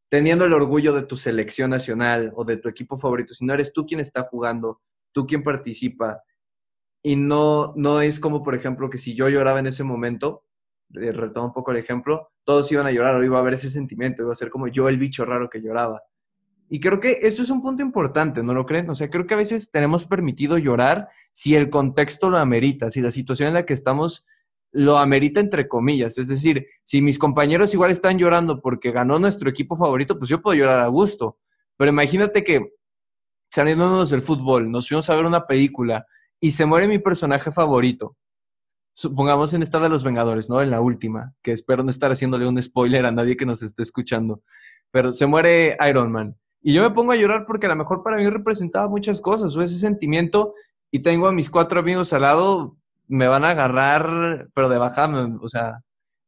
teniendo 0.09 0.43
el 0.43 0.51
orgullo 0.51 0.91
de 0.91 1.03
tu 1.03 1.15
selección 1.15 1.69
nacional 1.69 2.33
o 2.35 2.43
de 2.43 2.57
tu 2.57 2.67
equipo 2.67 2.97
favorito, 2.97 3.33
sino 3.33 3.53
eres 3.53 3.71
tú 3.71 3.85
quien 3.85 4.01
está 4.01 4.23
jugando, 4.23 4.81
tú 5.13 5.25
quien 5.25 5.43
participa, 5.43 6.23
y 7.01 7.15
no, 7.15 7.73
no 7.77 8.01
es 8.01 8.19
como, 8.19 8.43
por 8.43 8.53
ejemplo, 8.53 8.89
que 8.89 8.97
si 8.97 9.15
yo 9.15 9.29
lloraba 9.29 9.59
en 9.59 9.67
ese 9.67 9.85
momento, 9.85 10.43
retomo 10.93 11.47
un 11.47 11.53
poco 11.53 11.71
el 11.71 11.77
ejemplo, 11.77 12.31
todos 12.43 12.71
iban 12.71 12.87
a 12.87 12.91
llorar 12.91 13.15
o 13.15 13.23
iba 13.23 13.37
a 13.37 13.41
haber 13.41 13.53
ese 13.53 13.69
sentimiento, 13.69 14.21
iba 14.23 14.31
a 14.31 14.35
ser 14.35 14.49
como 14.49 14.67
yo 14.67 14.89
el 14.89 14.97
bicho 14.97 15.25
raro 15.25 15.49
que 15.49 15.61
lloraba. 15.61 16.01
Y 16.69 16.79
creo 16.79 16.99
que 16.99 17.17
eso 17.21 17.43
es 17.43 17.49
un 17.49 17.61
punto 17.61 17.83
importante, 17.83 18.43
¿no 18.43 18.53
lo 18.53 18.65
creen? 18.65 18.89
O 18.89 18.95
sea, 18.95 19.09
creo 19.09 19.27
que 19.27 19.33
a 19.33 19.37
veces 19.37 19.71
tenemos 19.71 20.05
permitido 20.05 20.57
llorar 20.57 21.09
si 21.33 21.55
el 21.55 21.69
contexto 21.69 22.29
lo 22.29 22.37
amerita, 22.37 22.89
si 22.89 23.01
la 23.01 23.11
situación 23.11 23.49
en 23.49 23.55
la 23.55 23.65
que 23.65 23.73
estamos 23.73 24.25
lo 24.71 24.97
amerita 24.97 25.41
entre 25.41 25.67
comillas. 25.67 26.17
Es 26.17 26.29
decir, 26.29 26.65
si 26.83 27.01
mis 27.01 27.19
compañeros 27.19 27.73
igual 27.73 27.91
están 27.91 28.17
llorando 28.17 28.61
porque 28.61 28.91
ganó 28.91 29.19
nuestro 29.19 29.49
equipo 29.49 29.75
favorito, 29.75 30.17
pues 30.17 30.29
yo 30.29 30.41
puedo 30.41 30.57
llorar 30.57 30.79
a 30.79 30.87
gusto. 30.87 31.37
Pero 31.75 31.91
imagínate 31.91 32.43
que 32.43 32.73
saliéndonos 33.49 34.09
del 34.09 34.21
fútbol, 34.21 34.71
nos 34.71 34.87
fuimos 34.87 35.09
a 35.09 35.15
ver 35.15 35.25
una 35.25 35.45
película 35.45 36.05
y 36.39 36.51
se 36.51 36.65
muere 36.65 36.87
mi 36.87 36.99
personaje 36.99 37.51
favorito 37.51 38.15
supongamos 38.93 39.53
en 39.53 39.63
esta 39.63 39.79
de 39.79 39.89
los 39.89 40.03
Vengadores, 40.03 40.49
¿no? 40.49 40.61
En 40.61 40.71
la 40.71 40.81
última, 40.81 41.33
que 41.41 41.51
espero 41.51 41.83
no 41.83 41.89
estar 41.89 42.11
haciéndole 42.11 42.47
un 42.47 42.61
spoiler 42.61 43.05
a 43.05 43.11
nadie 43.11 43.37
que 43.37 43.45
nos 43.45 43.63
esté 43.63 43.83
escuchando, 43.83 44.41
pero 44.91 45.13
se 45.13 45.25
muere 45.25 45.77
Iron 45.89 46.11
Man. 46.11 46.37
Y 46.61 46.73
yo 46.73 46.83
me 46.83 46.93
pongo 46.93 47.11
a 47.11 47.15
llorar 47.15 47.45
porque 47.47 47.65
a 47.65 47.69
lo 47.69 47.75
mejor 47.75 48.03
para 48.03 48.17
mí 48.17 48.29
representaba 48.29 48.87
muchas 48.87 49.21
cosas, 49.21 49.55
o 49.55 49.61
ese 49.61 49.77
sentimiento, 49.77 50.53
y 50.91 50.99
tengo 50.99 51.27
a 51.27 51.31
mis 51.31 51.49
cuatro 51.49 51.79
amigos 51.79 52.13
al 52.13 52.21
lado, 52.23 52.77
me 53.07 53.27
van 53.27 53.43
a 53.43 53.51
agarrar, 53.51 54.49
pero 54.53 54.69
de 54.69 54.77
bajada, 54.77 55.29
o 55.41 55.47
sea, 55.47 55.81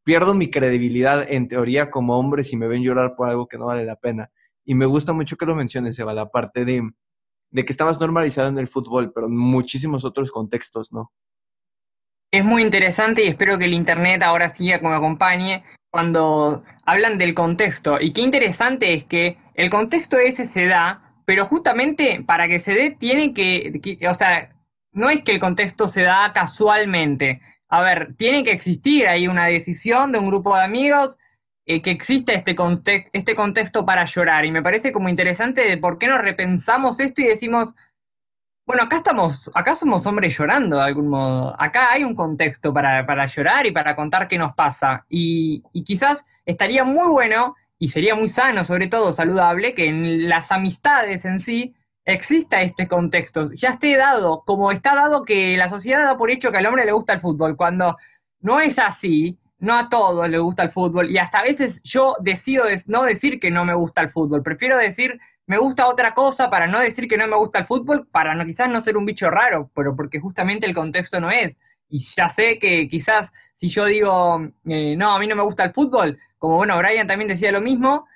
pierdo 0.03 0.33
mi 0.33 0.49
credibilidad 0.49 1.25
en 1.29 1.47
teoría 1.47 1.91
como 1.91 2.17
hombre 2.17 2.43
si 2.43 2.57
me 2.57 2.67
ven 2.67 2.83
llorar 2.83 3.15
por 3.15 3.29
algo 3.29 3.47
que 3.47 3.57
no 3.57 3.67
vale 3.67 3.85
la 3.85 3.95
pena. 3.95 4.31
Y 4.65 4.75
me 4.75 4.85
gusta 4.85 5.13
mucho 5.13 5.37
que 5.37 5.45
lo 5.45 5.55
menciones, 5.55 5.97
Eva, 5.99 6.13
la 6.13 6.29
parte 6.29 6.65
de, 6.65 6.89
de 7.51 7.65
que 7.65 7.71
estabas 7.71 7.99
normalizado 7.99 8.47
en 8.47 8.57
el 8.57 8.67
fútbol, 8.67 9.11
pero 9.13 9.27
en 9.27 9.35
muchísimos 9.35 10.05
otros 10.05 10.31
contextos, 10.31 10.91
¿no? 10.91 11.11
Es 12.33 12.43
muy 12.43 12.63
interesante 12.63 13.23
y 13.23 13.27
espero 13.27 13.59
que 13.59 13.65
el 13.65 13.75
Internet 13.75 14.23
ahora 14.23 14.49
siga 14.49 14.79
como 14.79 14.95
acompañe 14.95 15.63
cuando 15.91 16.63
hablan 16.83 17.19
del 17.19 17.35
contexto. 17.35 18.01
Y 18.01 18.11
qué 18.11 18.21
interesante 18.21 18.95
es 18.95 19.03
que 19.03 19.37
el 19.53 19.69
contexto 19.69 20.17
ese 20.17 20.45
se 20.45 20.65
da, 20.65 21.13
pero 21.25 21.45
justamente 21.45 22.23
para 22.25 22.47
que 22.47 22.57
se 22.57 22.73
dé 22.73 22.89
tiene 22.89 23.35
que, 23.35 23.99
o 24.09 24.13
sea, 24.15 24.51
no 24.93 25.11
es 25.11 25.21
que 25.21 25.31
el 25.31 25.39
contexto 25.39 25.87
se 25.87 26.01
da 26.01 26.33
casualmente. 26.33 27.39
A 27.69 27.83
ver, 27.83 28.15
tiene 28.17 28.43
que 28.43 28.51
existir 28.51 29.07
ahí 29.07 29.27
una 29.27 29.45
decisión 29.45 30.11
de 30.11 30.17
un 30.17 30.25
grupo 30.25 30.55
de 30.55 30.63
amigos 30.63 31.19
eh, 31.67 31.83
que 31.83 31.91
exista 31.91 32.33
este, 32.33 32.55
este 33.13 33.35
contexto 33.35 33.85
para 33.85 34.05
llorar. 34.05 34.45
Y 34.45 34.51
me 34.51 34.63
parece 34.63 34.91
como 34.91 35.07
interesante 35.07 35.69
de 35.69 35.77
por 35.77 35.99
qué 35.99 36.07
no 36.07 36.17
repensamos 36.17 36.99
esto 36.99 37.21
y 37.21 37.25
decimos, 37.25 37.75
bueno, 38.65 38.83
acá 38.83 38.97
estamos, 38.97 39.51
acá 39.53 39.75
somos 39.75 40.05
hombres 40.05 40.37
llorando 40.37 40.77
de 40.77 40.83
algún 40.83 41.09
modo. 41.09 41.55
Acá 41.59 41.91
hay 41.91 42.03
un 42.03 42.15
contexto 42.15 42.73
para, 42.73 43.05
para 43.05 43.25
llorar 43.25 43.65
y 43.65 43.71
para 43.71 43.95
contar 43.95 44.27
qué 44.27 44.37
nos 44.37 44.55
pasa. 44.55 45.05
Y, 45.09 45.63
y, 45.73 45.83
quizás 45.83 46.25
estaría 46.45 46.83
muy 46.83 47.07
bueno 47.09 47.55
y 47.77 47.89
sería 47.89 48.15
muy 48.15 48.29
sano, 48.29 48.63
sobre 48.63 48.87
todo 48.87 49.11
saludable, 49.11 49.73
que 49.73 49.87
en 49.87 50.29
las 50.29 50.51
amistades 50.51 51.25
en 51.25 51.39
sí 51.39 51.75
exista 52.05 52.61
este 52.61 52.87
contexto. 52.87 53.51
Ya 53.53 53.69
esté 53.69 53.97
dado, 53.97 54.43
como 54.45 54.71
está 54.71 54.95
dado 54.95 55.25
que 55.25 55.57
la 55.57 55.69
sociedad 55.69 56.03
da 56.03 56.17
por 56.17 56.31
hecho 56.31 56.51
que 56.51 56.57
al 56.57 56.65
hombre 56.65 56.85
le 56.85 56.91
gusta 56.93 57.13
el 57.13 57.19
fútbol, 57.19 57.57
cuando 57.57 57.97
no 58.39 58.59
es 58.61 58.79
así, 58.79 59.39
no 59.59 59.75
a 59.75 59.89
todos 59.89 60.27
le 60.29 60.39
gusta 60.39 60.63
el 60.63 60.69
fútbol 60.69 61.09
y 61.09 61.17
hasta 61.17 61.39
a 61.39 61.43
veces 61.43 61.81
yo 61.83 62.17
decido 62.19 62.65
no 62.87 63.03
decir 63.03 63.39
que 63.39 63.49
no 63.49 63.63
me 63.63 63.73
gusta 63.73 64.01
el 64.01 64.09
fútbol, 64.09 64.43
prefiero 64.43 64.77
decir 64.77 65.19
me 65.45 65.57
gusta 65.57 65.87
otra 65.87 66.13
cosa 66.13 66.49
para 66.49 66.67
no 66.67 66.79
decir 66.79 67.07
que 67.07 67.17
no 67.17 67.27
me 67.27 67.37
gusta 67.37 67.59
el 67.59 67.65
fútbol, 67.65 68.07
para 68.07 68.35
no 68.35 68.45
quizás 68.45 68.69
no 68.69 68.81
ser 68.81 68.97
un 68.97 69.05
bicho 69.05 69.29
raro, 69.29 69.69
pero 69.75 69.95
porque 69.95 70.19
justamente 70.19 70.65
el 70.65 70.73
contexto 70.73 71.19
no 71.19 71.31
es. 71.31 71.57
Y 71.89 71.99
ya 71.99 72.29
sé 72.29 72.57
que 72.59 72.87
quizás 72.87 73.31
si 73.53 73.69
yo 73.69 73.85
digo, 73.85 74.41
eh, 74.65 74.95
no, 74.95 75.11
a 75.11 75.19
mí 75.19 75.27
no 75.27 75.35
me 75.35 75.43
gusta 75.43 75.63
el 75.63 75.73
fútbol, 75.73 76.17
como 76.37 76.57
bueno, 76.57 76.77
Brian 76.77 77.07
también 77.07 77.27
decía 77.29 77.51
lo 77.51 77.61
mismo, 77.61 78.07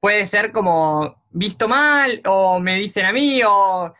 puede 0.00 0.26
ser 0.26 0.52
como 0.52 1.24
visto 1.30 1.68
mal, 1.68 2.20
o 2.26 2.60
me 2.60 2.76
dicen 2.76 3.06
a 3.06 3.12
mí, 3.12 3.42
o 3.46 3.92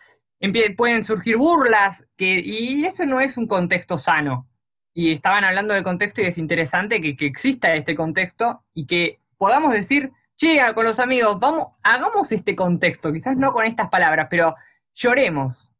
pueden 0.76 1.04
surgir 1.04 1.36
burlas, 1.36 2.06
que, 2.16 2.40
y 2.44 2.84
eso 2.84 3.04
no 3.06 3.20
es 3.20 3.36
un 3.36 3.46
contexto 3.46 3.98
sano 3.98 4.50
y 4.94 5.12
estaban 5.12 5.44
hablando 5.44 5.74
de 5.74 5.82
contexto 5.82 6.20
y 6.22 6.26
es 6.26 6.38
interesante 6.38 7.00
que, 7.00 7.26
exista 7.26 7.74
este 7.74 7.94
contexto 7.94 8.62
y 8.74 8.86
que 8.86 9.20
podamos 9.38 9.72
decir, 9.72 10.12
che, 10.40 10.58
con 10.74 10.84
los 10.84 10.98
amigos, 10.98 11.38
vamos, 11.38 11.68
hagamos 11.82 12.32
este 12.32 12.56
contexto, 12.56 13.12
quizás 13.12 13.36
no 13.36 13.52
con 13.52 13.66
estas 13.66 13.90
palabras, 13.90 14.28
pero 14.30 14.54
lloremos. 14.94 15.74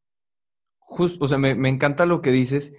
Justo, 0.79 1.25
o 1.25 1.29
sea, 1.29 1.39
me, 1.39 1.69
encanta 1.69 2.05
lo 2.05 2.21
que 2.21 2.31
dices. 2.31 2.77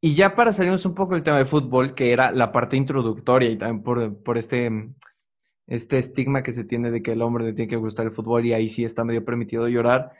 Y 0.00 0.14
ya 0.14 0.34
para 0.34 0.52
salirnos 0.52 0.86
un 0.86 0.94
poco 0.94 1.14
del 1.14 1.24
tema 1.24 1.38
de 1.38 1.44
fútbol, 1.44 1.94
que 1.94 2.12
era 2.12 2.30
la 2.30 2.52
parte 2.52 2.76
introductoria 2.76 3.50
y 3.50 3.58
también 3.58 3.82
por, 3.82 4.22
por 4.22 4.38
este, 4.38 4.70
este 5.66 5.98
estigma 5.98 6.42
que 6.42 6.52
se 6.52 6.64
tiene 6.64 6.90
de 6.90 7.02
que 7.02 7.12
el 7.12 7.20
hombre 7.20 7.44
le 7.44 7.52
tiene 7.52 7.68
que 7.68 7.76
gustar 7.76 8.06
el 8.06 8.12
fútbol 8.12 8.46
y 8.46 8.52
ahí 8.52 8.68
sí 8.68 8.84
está 8.84 9.04
medio 9.04 9.24
permitido 9.24 9.68
llorar, 9.68 10.12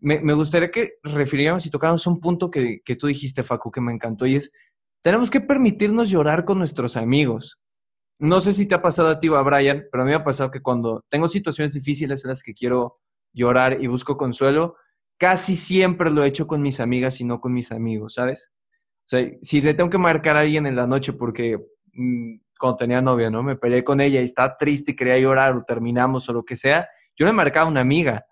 me, 0.00 0.20
me 0.20 0.32
gustaría 0.32 0.70
que 0.70 0.94
refiriéramos 1.02 1.66
y 1.66 1.70
tocáramos 1.70 2.06
un 2.06 2.20
punto 2.20 2.50
que, 2.50 2.80
que 2.84 2.96
tú 2.96 3.06
dijiste, 3.06 3.42
Facu, 3.42 3.70
que 3.70 3.80
me 3.80 3.92
encantó, 3.92 4.26
y 4.26 4.36
es 4.36 4.52
tenemos 5.02 5.30
que 5.30 5.40
permitirnos 5.40 6.10
llorar 6.10 6.44
con 6.44 6.58
nuestros 6.58 6.96
amigos. 6.96 7.60
No 8.18 8.40
sé 8.40 8.52
si 8.52 8.66
te 8.66 8.74
ha 8.74 8.82
pasado 8.82 9.08
a 9.08 9.20
ti 9.20 9.28
o 9.28 9.36
a 9.36 9.42
Brian, 9.42 9.86
pero 9.90 10.02
a 10.02 10.04
mí 10.04 10.10
me 10.10 10.16
ha 10.16 10.24
pasado 10.24 10.50
que 10.50 10.60
cuando 10.60 11.04
tengo 11.08 11.28
situaciones 11.28 11.74
difíciles 11.74 12.24
en 12.24 12.30
las 12.30 12.42
que 12.42 12.52
quiero 12.52 12.98
llorar 13.32 13.80
y 13.80 13.86
busco 13.86 14.16
consuelo, 14.16 14.76
casi 15.18 15.56
siempre 15.56 16.10
lo 16.10 16.24
he 16.24 16.28
hecho 16.28 16.46
con 16.46 16.60
mis 16.60 16.80
amigas 16.80 17.20
y 17.20 17.24
no 17.24 17.40
con 17.40 17.52
mis 17.52 17.70
amigos, 17.70 18.14
¿sabes? 18.14 18.52
O 19.04 19.08
sea, 19.08 19.28
si 19.40 19.60
le 19.60 19.74
tengo 19.74 19.90
que 19.90 19.98
marcar 19.98 20.36
a 20.36 20.40
alguien 20.40 20.66
en 20.66 20.76
la 20.76 20.86
noche 20.86 21.12
porque 21.12 21.58
mm, 21.92 22.40
cuando 22.58 22.76
tenía 22.76 23.00
novia, 23.00 23.30
¿no? 23.30 23.42
Me 23.42 23.56
peleé 23.56 23.84
con 23.84 24.00
ella 24.00 24.20
y 24.20 24.24
está 24.24 24.56
triste 24.56 24.92
y 24.92 24.96
quería 24.96 25.18
llorar 25.18 25.56
o 25.56 25.64
terminamos 25.64 26.28
o 26.28 26.32
lo 26.32 26.44
que 26.44 26.56
sea, 26.56 26.88
yo 27.16 27.24
le 27.24 27.32
marcaba 27.32 27.66
a 27.66 27.70
una 27.70 27.80
amiga 27.80 28.26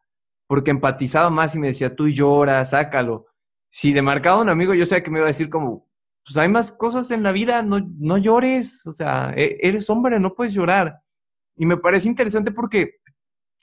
porque 0.47 0.71
empatizaba 0.71 1.31
más 1.31 1.55
y 1.55 1.59
me 1.59 1.69
decía, 1.69 1.95
tú 1.95 2.09
llora, 2.09 2.65
sácalo. 2.65 3.27
Si 3.69 3.93
le 3.93 4.03
marcaba 4.03 4.39
a 4.39 4.43
un 4.43 4.49
amigo, 4.49 4.75
yo 4.75 4.87
sabía 4.87 5.03
que 5.03 5.11
me 5.11 5.19
iba 5.19 5.27
a 5.27 5.29
decir 5.29 5.51
como, 5.51 5.86
pues 6.27 6.37
hay 6.39 6.49
más 6.49 6.73
cosas 6.73 7.13
en 7.13 7.23
la 7.23 7.31
vida, 7.31 7.63
no, 7.63 7.89
no 7.99 8.19
llores, 8.19 8.85
o 8.85 8.93
sea, 8.93 9.33
e, 9.37 9.59
eres 9.63 9.89
hombre, 9.89 10.19
no 10.19 10.35
puedes 10.35 10.53
llorar. 10.53 11.01
Y 11.57 11.67
me 11.67 11.77
parece 11.77 12.09
interesante 12.09 12.51
porque 12.51 12.97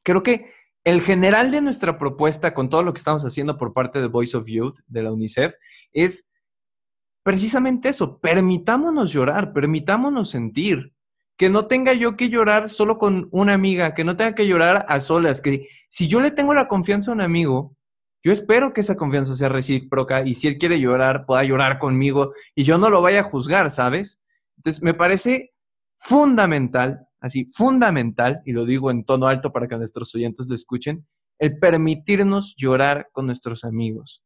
creo 0.02 0.24
que 0.24 0.50
el 0.86 1.02
general 1.02 1.52
de 1.52 1.62
nuestra 1.62 2.00
propuesta 2.00 2.54
con 2.54 2.70
todo 2.70 2.82
lo 2.82 2.94
que 2.94 3.00
estamos 3.00 3.26
haciendo 3.26 3.58
por 3.58 3.74
parte 3.74 4.00
de 4.00 4.08
Voice 4.08 4.38
of 4.38 4.46
Youth, 4.48 4.80
de 4.88 5.04
la 5.04 5.12
UNICEF, 5.12 5.54
es 5.92 6.32
precisamente 7.22 7.90
eso, 7.90 8.20
permitámonos 8.20 9.12
llorar, 9.12 9.52
permitámonos 9.52 10.30
sentir, 10.30 10.94
que 11.36 11.50
no 11.50 11.66
tenga 11.68 11.94
yo 11.94 12.16
que 12.16 12.30
llorar 12.30 12.70
solo 12.70 12.98
con 12.98 13.28
una 13.32 13.54
amiga, 13.54 13.94
que 13.94 14.06
no 14.06 14.16
tenga 14.16 14.36
que 14.36 14.48
llorar 14.48 14.86
a 14.88 15.02
solas, 15.02 15.42
que 15.42 15.68
si 15.90 16.08
yo 16.08 16.22
le 16.22 16.32
tengo 16.32 16.54
la 16.54 16.70
confianza 16.70 17.12
a 17.12 17.16
un 17.16 17.22
amigo, 17.22 17.76
yo 18.24 18.32
espero 18.32 18.72
que 18.72 18.82
esa 18.82 18.96
confianza 18.96 19.36
sea 19.36 19.50
recíproca 19.50 20.26
y 20.26 20.34
si 20.36 20.48
él 20.48 20.58
quiere 20.58 20.80
llorar, 20.80 21.26
pueda 21.26 21.44
llorar 21.44 21.78
conmigo 21.78 22.34
y 22.56 22.64
yo 22.64 22.78
no 22.78 22.90
lo 22.90 23.02
vaya 23.02 23.20
a 23.20 23.24
juzgar, 23.24 23.70
¿sabes? 23.70 24.22
Entonces, 24.56 24.82
me 24.82 24.94
parece 24.94 25.54
fundamental, 25.98 27.08
así, 27.20 27.46
fundamental, 27.54 28.42
y 28.46 28.54
lo 28.54 28.66
digo 28.66 28.92
en 28.92 29.04
tono 29.04 29.28
alto 29.28 29.52
para 29.52 29.68
que 29.68 29.78
nuestros 29.78 30.16
oyentes 30.16 30.48
lo 30.48 30.56
escuchen, 30.56 31.06
el 31.38 31.60
permitirnos 31.60 32.56
llorar 32.56 33.10
con 33.12 33.26
nuestros 33.26 33.66
amigos. 33.66 34.24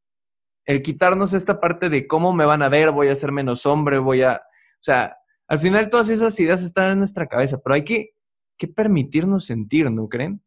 El 0.65 0.83
quitarnos 0.83 1.33
esta 1.33 1.59
parte 1.59 1.89
de 1.89 2.05
cómo 2.05 2.33
me 2.33 2.45
van 2.45 2.61
a 2.61 2.69
ver, 2.69 2.91
voy 2.91 3.07
a 3.07 3.15
ser 3.15 3.31
menos 3.31 3.65
hombre, 3.65 3.97
voy 3.97 4.21
a... 4.21 4.35
O 4.35 4.83
sea, 4.83 5.17
al 5.47 5.59
final 5.59 5.89
todas 5.89 6.09
esas 6.09 6.39
ideas 6.39 6.61
están 6.61 6.91
en 6.91 6.97
nuestra 6.99 7.25
cabeza, 7.25 7.59
pero 7.63 7.73
hay 7.73 7.83
que, 7.83 8.11
que 8.57 8.67
permitirnos 8.67 9.45
sentir, 9.45 9.89
¿no 9.89 10.07
creen? 10.07 10.41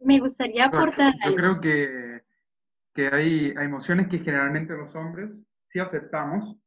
Me 0.00 0.18
gustaría 0.18 0.66
aportar. 0.66 1.14
Yo, 1.24 1.34
creo 1.34 1.60
que, 1.60 2.15
que 2.96 3.08
hay, 3.08 3.54
hay, 3.56 3.66
emociones 3.66 4.08
que 4.08 4.20
generalmente 4.20 4.74
los 4.74 4.94
hombres 4.94 5.30
sí 5.68 5.78
aceptamos, 5.78 6.58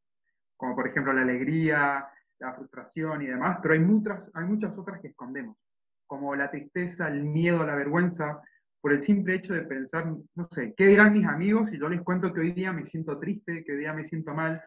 como 0.55 0.75
por 0.75 0.87
ejemplo 0.87 1.11
la 1.11 1.23
alegría, 1.23 2.07
la 2.39 2.53
frustración 2.53 3.23
y 3.23 3.27
demás, 3.27 3.57
pero 3.61 3.73
hay 3.73 3.79
muchas, 3.79 4.29
hay 4.35 4.45
muchas 4.45 4.77
otras 4.77 5.01
que 5.01 5.07
escondemos, 5.07 5.57
como 6.05 6.35
la 6.35 6.51
tristeza, 6.51 7.07
el 7.07 7.23
miedo, 7.23 7.65
la 7.65 7.75
vergüenza, 7.75 8.39
por 8.79 8.93
el 8.93 9.01
simple 9.01 9.35
hecho 9.35 9.55
de 9.55 9.63
pensar, 9.63 10.05
no 10.35 10.45
sé, 10.51 10.73
¿qué 10.77 10.85
dirán 10.85 11.13
mis 11.13 11.25
amigos 11.25 11.69
si 11.69 11.79
yo 11.79 11.89
les 11.89 12.01
cuento 12.03 12.31
que 12.31 12.41
hoy 12.41 12.51
día 12.53 12.71
me 12.71 12.85
siento 12.85 13.19
triste, 13.19 13.63
que 13.65 13.73
hoy 13.73 13.79
día 13.79 13.93
me 13.93 14.07
siento 14.07 14.33
mal? 14.33 14.63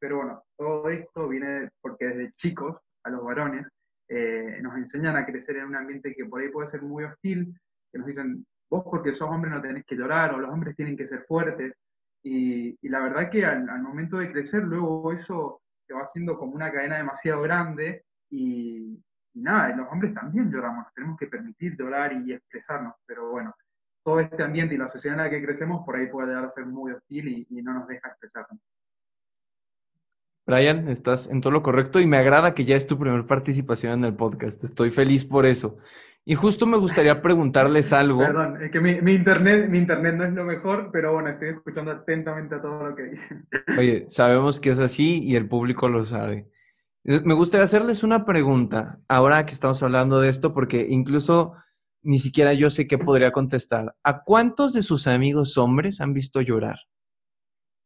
Pero 0.00 0.16
bueno, 0.16 0.42
todo 0.56 0.90
esto 0.90 1.28
viene 1.28 1.70
porque 1.80 2.08
desde 2.08 2.32
chicos, 2.32 2.76
a 3.04 3.10
los 3.10 3.24
varones, 3.24 3.66
eh, 4.08 4.58
nos 4.60 4.76
enseñan 4.76 5.16
a 5.16 5.24
crecer 5.24 5.56
en 5.56 5.66
un 5.66 5.76
ambiente 5.76 6.14
que 6.14 6.26
por 6.26 6.42
ahí 6.42 6.50
puede 6.50 6.68
ser 6.68 6.82
muy 6.82 7.04
hostil, 7.04 7.58
que 7.90 7.98
nos 7.98 8.06
dicen, 8.06 8.44
vos 8.70 8.84
porque 8.84 9.12
sos 9.12 9.28
hombre 9.28 9.50
no 9.50 9.60
tenés 9.60 9.84
que 9.84 9.96
llorar, 9.96 10.34
o 10.34 10.38
los 10.38 10.50
hombres 10.50 10.76
tienen 10.76 10.96
que 10.96 11.08
ser 11.08 11.24
fuertes. 11.26 11.74
Y, 12.22 12.78
y 12.80 12.88
la 12.88 13.00
verdad 13.00 13.30
que 13.30 13.44
al, 13.44 13.68
al, 13.68 13.82
momento 13.82 14.16
de 14.16 14.32
crecer, 14.32 14.62
luego 14.62 15.12
eso 15.12 15.60
se 15.86 15.92
va 15.92 16.02
haciendo 16.02 16.38
como 16.38 16.52
una 16.54 16.72
cadena 16.72 16.96
demasiado 16.96 17.42
grande 17.42 18.04
y, 18.30 18.98
y 19.34 19.40
nada, 19.40 19.76
los 19.76 19.88
hombres 19.90 20.14
también 20.14 20.50
lloramos, 20.50 20.86
tenemos 20.94 21.18
que 21.18 21.26
permitir 21.26 21.76
llorar 21.76 22.12
y 22.14 22.32
expresarnos, 22.32 22.94
pero 23.04 23.30
bueno, 23.30 23.54
todo 24.02 24.20
este 24.20 24.42
ambiente 24.42 24.74
y 24.74 24.78
la 24.78 24.88
sociedad 24.88 25.18
en 25.18 25.24
la 25.24 25.30
que 25.30 25.44
crecemos 25.44 25.84
por 25.84 25.96
ahí 25.96 26.06
puede 26.06 26.28
llegar 26.28 26.44
a 26.44 26.54
ser 26.54 26.66
muy 26.66 26.92
hostil 26.92 27.28
y, 27.28 27.46
y 27.50 27.62
no 27.62 27.74
nos 27.74 27.88
deja 27.88 28.08
expresarnos. 28.08 28.60
Brian, 30.46 30.88
estás 30.88 31.30
en 31.30 31.40
todo 31.40 31.52
lo 31.52 31.62
correcto 31.62 32.00
y 32.00 32.06
me 32.06 32.18
agrada 32.18 32.54
que 32.54 32.66
ya 32.66 32.76
es 32.76 32.86
tu 32.86 32.98
primera 32.98 33.26
participación 33.26 33.94
en 33.94 34.04
el 34.04 34.14
podcast. 34.14 34.62
Estoy 34.62 34.90
feliz 34.90 35.24
por 35.24 35.46
eso. 35.46 35.78
Y 36.26 36.34
justo 36.36 36.64
me 36.64 36.78
gustaría 36.78 37.20
preguntarles 37.20 37.92
algo. 37.92 38.20
Perdón, 38.20 38.62
es 38.62 38.70
que 38.70 38.80
mi, 38.80 39.12
internet, 39.12 39.68
mi 39.68 39.78
internet 39.78 40.14
no 40.14 40.24
es 40.24 40.32
lo 40.32 40.44
mejor, 40.44 40.88
pero 40.90 41.12
bueno, 41.12 41.28
estoy 41.28 41.50
escuchando 41.50 41.90
atentamente 41.90 42.54
a 42.54 42.62
todo 42.62 42.88
lo 42.88 42.96
que 42.96 43.02
dicen. 43.02 43.46
Oye, 43.78 44.06
sabemos 44.08 44.58
que 44.58 44.70
es 44.70 44.78
así 44.78 45.22
y 45.22 45.36
el 45.36 45.46
público 45.46 45.88
lo 45.88 46.02
sabe. 46.02 46.48
Eh, 47.04 47.20
me 47.22 47.34
gustaría 47.34 47.64
hacerles 47.64 48.02
una 48.02 48.24
pregunta, 48.24 49.00
ahora 49.06 49.44
que 49.44 49.52
estamos 49.52 49.82
hablando 49.82 50.20
de 50.20 50.30
esto, 50.30 50.54
porque 50.54 50.86
incluso 50.88 51.54
ni 52.02 52.18
siquiera 52.18 52.54
yo 52.54 52.70
sé 52.70 52.86
qué 52.86 52.96
podría 52.96 53.30
contestar. 53.30 53.94
¿A 54.02 54.22
cuántos 54.24 54.72
de 54.72 54.82
sus 54.82 55.06
amigos 55.06 55.58
hombres 55.58 56.00
han 56.00 56.14
visto 56.14 56.40
llorar? 56.40 56.78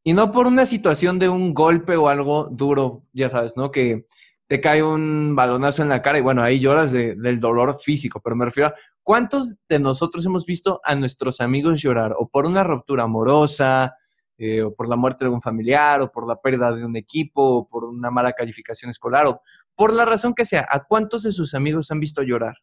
Y 0.04 0.12
no 0.12 0.30
por 0.30 0.46
una 0.46 0.64
situación 0.64 1.18
de 1.18 1.28
un 1.28 1.54
golpe 1.54 1.96
o 1.96 2.08
algo 2.08 2.48
duro, 2.52 3.02
ya 3.12 3.28
sabes, 3.28 3.56
¿no? 3.56 3.72
Que 3.72 4.06
te 4.48 4.60
cae 4.60 4.82
un 4.82 5.36
balonazo 5.36 5.82
en 5.82 5.90
la 5.90 6.02
cara 6.02 6.18
y 6.18 6.22
bueno, 6.22 6.42
ahí 6.42 6.58
lloras 6.58 6.90
del 6.90 7.38
dolor 7.38 7.78
físico, 7.80 8.20
pero 8.20 8.34
me 8.34 8.46
refiero 8.46 8.68
a 8.68 8.74
cuántos 9.02 9.56
de 9.68 9.78
nosotros 9.78 10.24
hemos 10.24 10.46
visto 10.46 10.80
a 10.84 10.94
nuestros 10.94 11.40
amigos 11.40 11.80
llorar 11.82 12.14
o 12.18 12.28
por 12.28 12.46
una 12.46 12.64
ruptura 12.64 13.04
amorosa, 13.04 13.94
eh, 14.38 14.62
o 14.62 14.72
por 14.72 14.88
la 14.88 14.94
muerte 14.96 15.24
de 15.24 15.26
algún 15.26 15.42
familiar, 15.42 16.00
o 16.00 16.12
por 16.12 16.26
la 16.26 16.40
pérdida 16.40 16.72
de 16.72 16.84
un 16.84 16.96
equipo, 16.96 17.42
o 17.42 17.68
por 17.68 17.84
una 17.84 18.10
mala 18.10 18.32
calificación 18.32 18.88
escolar, 18.90 19.26
o 19.26 19.42
por 19.74 19.92
la 19.92 20.04
razón 20.04 20.32
que 20.32 20.44
sea, 20.44 20.66
¿a 20.70 20.84
cuántos 20.84 21.24
de 21.24 21.32
sus 21.32 21.54
amigos 21.54 21.90
han 21.90 21.98
visto 21.98 22.22
llorar? 22.22 22.54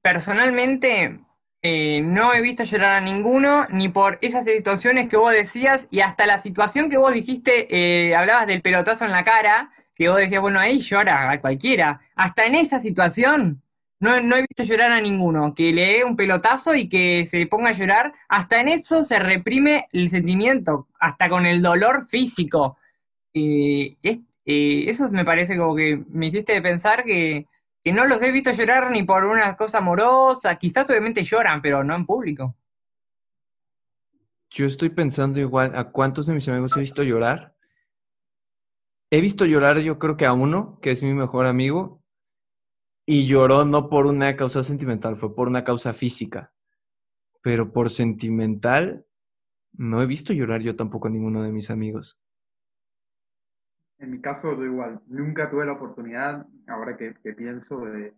Personalmente, 0.00 1.20
eh, 1.66 2.02
no 2.02 2.34
he 2.34 2.42
visto 2.42 2.62
llorar 2.64 2.92
a 2.96 3.00
ninguno, 3.00 3.66
ni 3.70 3.88
por 3.88 4.18
esas 4.20 4.44
situaciones 4.44 5.08
que 5.08 5.16
vos 5.16 5.32
decías, 5.32 5.86
y 5.90 6.00
hasta 6.00 6.26
la 6.26 6.38
situación 6.38 6.90
que 6.90 6.98
vos 6.98 7.14
dijiste, 7.14 7.68
eh, 7.74 8.14
hablabas 8.14 8.46
del 8.46 8.60
pelotazo 8.60 9.06
en 9.06 9.12
la 9.12 9.24
cara, 9.24 9.72
que 9.94 10.10
vos 10.10 10.18
decías, 10.18 10.42
bueno, 10.42 10.60
ahí 10.60 10.80
llora 10.80 11.30
a 11.30 11.40
cualquiera. 11.40 12.02
Hasta 12.16 12.44
en 12.44 12.56
esa 12.56 12.80
situación 12.80 13.62
no, 13.98 14.20
no 14.20 14.36
he 14.36 14.42
visto 14.42 14.64
llorar 14.64 14.92
a 14.92 15.00
ninguno, 15.00 15.54
que 15.54 15.72
le 15.72 15.86
dé 15.86 16.04
un 16.04 16.16
pelotazo 16.16 16.74
y 16.74 16.86
que 16.86 17.24
se 17.24 17.46
ponga 17.46 17.70
a 17.70 17.72
llorar. 17.72 18.12
Hasta 18.28 18.60
en 18.60 18.68
eso 18.68 19.02
se 19.02 19.18
reprime 19.18 19.86
el 19.92 20.10
sentimiento, 20.10 20.88
hasta 21.00 21.30
con 21.30 21.46
el 21.46 21.62
dolor 21.62 22.06
físico. 22.06 22.76
Eh, 23.32 23.96
eso 24.44 25.10
me 25.12 25.24
parece 25.24 25.56
como 25.56 25.74
que 25.74 26.02
me 26.10 26.26
hiciste 26.26 26.60
pensar 26.60 27.04
que 27.04 27.46
que 27.84 27.92
no 27.92 28.06
los 28.06 28.22
he 28.22 28.32
visto 28.32 28.50
llorar 28.50 28.90
ni 28.90 29.02
por 29.02 29.24
una 29.24 29.54
cosa 29.56 29.78
amorosa, 29.78 30.56
quizás 30.56 30.88
obviamente 30.88 31.22
lloran, 31.22 31.60
pero 31.60 31.84
no 31.84 31.94
en 31.94 32.06
público. 32.06 32.56
Yo 34.48 34.64
estoy 34.64 34.88
pensando 34.88 35.38
igual, 35.38 35.76
¿a 35.76 35.90
cuántos 35.90 36.26
de 36.26 36.32
mis 36.32 36.48
amigos 36.48 36.74
he 36.76 36.80
visto 36.80 37.02
llorar? 37.02 37.54
He 39.10 39.20
visto 39.20 39.44
llorar 39.44 39.80
yo 39.80 39.98
creo 39.98 40.16
que 40.16 40.24
a 40.24 40.32
uno, 40.32 40.78
que 40.80 40.92
es 40.92 41.02
mi 41.02 41.12
mejor 41.12 41.44
amigo, 41.44 42.02
y 43.04 43.26
lloró 43.26 43.66
no 43.66 43.90
por 43.90 44.06
una 44.06 44.34
causa 44.34 44.64
sentimental, 44.64 45.16
fue 45.16 45.34
por 45.34 45.48
una 45.48 45.62
causa 45.62 45.92
física. 45.92 46.54
Pero 47.42 47.70
por 47.70 47.90
sentimental, 47.90 49.04
no 49.72 50.00
he 50.00 50.06
visto 50.06 50.32
llorar 50.32 50.62
yo 50.62 50.74
tampoco 50.74 51.08
a 51.08 51.10
ninguno 51.10 51.42
de 51.42 51.52
mis 51.52 51.68
amigos. 51.68 52.18
En 54.04 54.10
mi 54.10 54.20
caso, 54.20 54.54
yo 54.54 54.64
igual, 54.64 55.00
nunca 55.06 55.48
tuve 55.48 55.64
la 55.64 55.72
oportunidad, 55.72 56.46
ahora 56.66 56.94
que, 56.94 57.14
pienso, 57.32 57.86
de, 57.86 58.12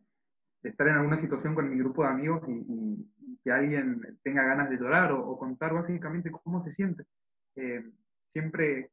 estar 0.64 0.88
en 0.88 0.96
alguna 0.96 1.16
situación 1.16 1.54
con 1.54 1.70
mi 1.70 1.78
grupo 1.78 2.02
de 2.02 2.08
amigos 2.08 2.42
y, 2.48 3.08
que 3.44 3.52
alguien 3.52 4.18
tenga 4.24 4.42
ganas 4.42 4.68
de 4.68 4.78
llorar 4.78 5.12
o, 5.12 5.38
contar 5.38 5.72
básicamente 5.72 6.32
cómo 6.32 6.64
se 6.64 6.72
siente. 6.72 7.04
Eh, 7.54 7.84
siempre 8.32 8.90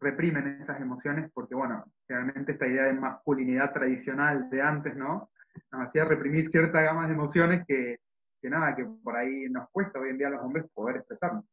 reprimen 0.00 0.60
esas 0.60 0.80
emociones 0.80 1.28
porque, 1.34 1.56
bueno, 1.56 1.84
realmente 2.06 2.52
esta 2.52 2.68
idea 2.68 2.84
de 2.84 2.92
masculinidad 2.92 3.72
tradicional 3.72 4.48
de 4.48 4.62
antes, 4.62 4.94
¿no? 4.96 5.28
Nos 5.72 5.82
hacía 5.82 6.04
reprimir 6.04 6.46
cierta 6.46 6.80
gama 6.80 7.08
de 7.08 7.14
emociones 7.14 7.64
que, 7.66 7.96
que 8.40 8.48
nada, 8.48 8.76
que 8.76 8.86
por 9.02 9.16
ahí 9.16 9.48
nos 9.50 9.68
cuesta 9.70 9.98
hoy 9.98 10.10
en 10.10 10.18
día 10.18 10.28
a 10.28 10.30
los 10.30 10.42
hombres 10.44 10.66
poder 10.72 10.98
expresarnos. 10.98 11.44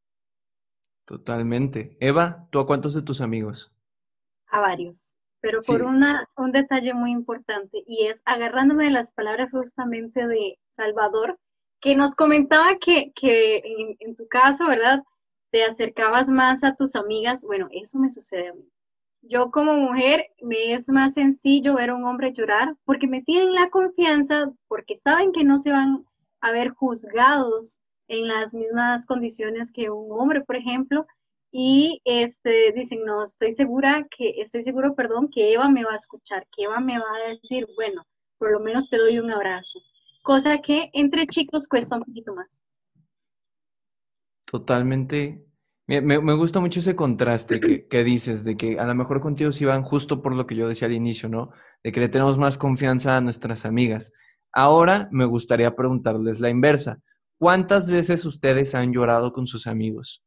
Totalmente. 1.05 1.97
Eva, 1.99 2.47
¿tú 2.51 2.59
a 2.59 2.67
cuántos 2.67 2.93
de 2.93 3.01
tus 3.01 3.21
amigos? 3.21 3.72
A 4.53 4.59
varios, 4.59 5.15
pero 5.41 5.61
por 5.65 5.81
una, 5.81 6.29
un 6.37 6.51
detalle 6.51 6.93
muy 6.93 7.11
importante 7.11 7.83
y 7.87 8.05
es 8.05 8.21
agarrándome 8.23 8.85
de 8.85 8.91
las 8.91 9.11
palabras 9.11 9.49
justamente 9.51 10.27
de 10.27 10.59
Salvador, 10.69 11.39
que 11.81 11.95
nos 11.95 12.15
comentaba 12.15 12.77
que, 12.77 13.11
en, 13.99 14.15
tu 14.15 14.27
caso, 14.27 14.67
¿verdad? 14.67 15.03
Te 15.51 15.63
acercabas 15.63 16.29
más 16.29 16.63
a 16.63 16.75
tus 16.75 16.95
amigas. 16.95 17.43
Bueno, 17.45 17.67
eso 17.71 17.99
me 17.99 18.09
sucede 18.09 18.49
a 18.49 18.53
mí. 18.53 18.71
Yo 19.21 19.51
como 19.51 19.73
mujer 19.73 20.27
me 20.41 20.73
es 20.73 20.87
más 20.89 21.15
sencillo 21.15 21.75
ver 21.75 21.89
a 21.89 21.95
un 21.95 22.05
hombre 22.05 22.31
llorar 22.31 22.75
porque 22.85 23.07
me 23.07 23.21
tienen 23.21 23.53
la 23.53 23.69
confianza, 23.69 24.51
porque 24.67 24.95
saben 24.95 25.31
que 25.33 25.43
no 25.43 25.57
se 25.57 25.71
van 25.71 26.05
a 26.41 26.51
ver 26.51 26.69
juzgados 26.69 27.81
en 28.07 28.27
las 28.27 28.53
mismas 28.53 29.05
condiciones 29.05 29.71
que 29.71 29.89
un 29.89 30.11
hombre, 30.11 30.41
por 30.41 30.55
ejemplo, 30.55 31.05
y 31.55 32.01
este, 32.03 32.71
dicen, 32.71 33.05
no, 33.05 33.23
estoy 33.23 33.51
segura 33.51 34.07
que, 34.09 34.41
estoy 34.41 34.63
seguro, 34.63 34.95
perdón, 34.95 35.29
que 35.29 35.53
Eva 35.53 35.69
me 35.69 35.83
va 35.83 35.93
a 35.93 35.97
escuchar, 35.97 36.47
que 36.51 36.63
Eva 36.63 36.79
me 36.79 36.97
va 36.97 37.05
a 37.05 37.29
decir, 37.29 37.67
bueno, 37.75 38.01
por 38.39 38.51
lo 38.51 38.59
menos 38.59 38.89
te 38.89 38.97
doy 38.97 39.19
un 39.19 39.29
abrazo. 39.29 39.79
Cosa 40.23 40.61
que 40.61 40.89
entre 40.93 41.27
chicos 41.27 41.67
cuesta 41.67 41.97
un 41.97 42.05
poquito 42.05 42.33
más. 42.33 42.63
Totalmente. 44.45 45.45
Me, 45.85 46.01
me, 46.01 46.33
gusta 46.33 46.59
mucho 46.59 46.79
ese 46.79 46.95
contraste 46.95 47.59
que, 47.59 47.87
que, 47.87 48.03
dices, 48.03 48.43
de 48.43 48.57
que 48.57 48.79
a 48.79 48.87
lo 48.87 48.95
mejor 48.95 49.21
contigo 49.21 49.51
sí 49.51 49.63
van 49.63 49.83
justo 49.83 50.23
por 50.23 50.35
lo 50.35 50.47
que 50.47 50.55
yo 50.55 50.67
decía 50.67 50.87
al 50.87 50.93
inicio, 50.93 51.29
¿no? 51.29 51.51
De 51.83 51.91
que 51.91 51.99
le 51.99 52.09
tenemos 52.09 52.39
más 52.39 52.57
confianza 52.57 53.15
a 53.15 53.21
nuestras 53.21 53.65
amigas. 53.65 54.11
Ahora 54.51 55.07
me 55.11 55.25
gustaría 55.25 55.75
preguntarles 55.75 56.39
la 56.39 56.49
inversa. 56.49 56.99
¿Cuántas 57.37 57.91
veces 57.91 58.25
ustedes 58.25 58.73
han 58.73 58.91
llorado 58.91 59.33
con 59.33 59.45
sus 59.45 59.67
amigos? 59.67 60.23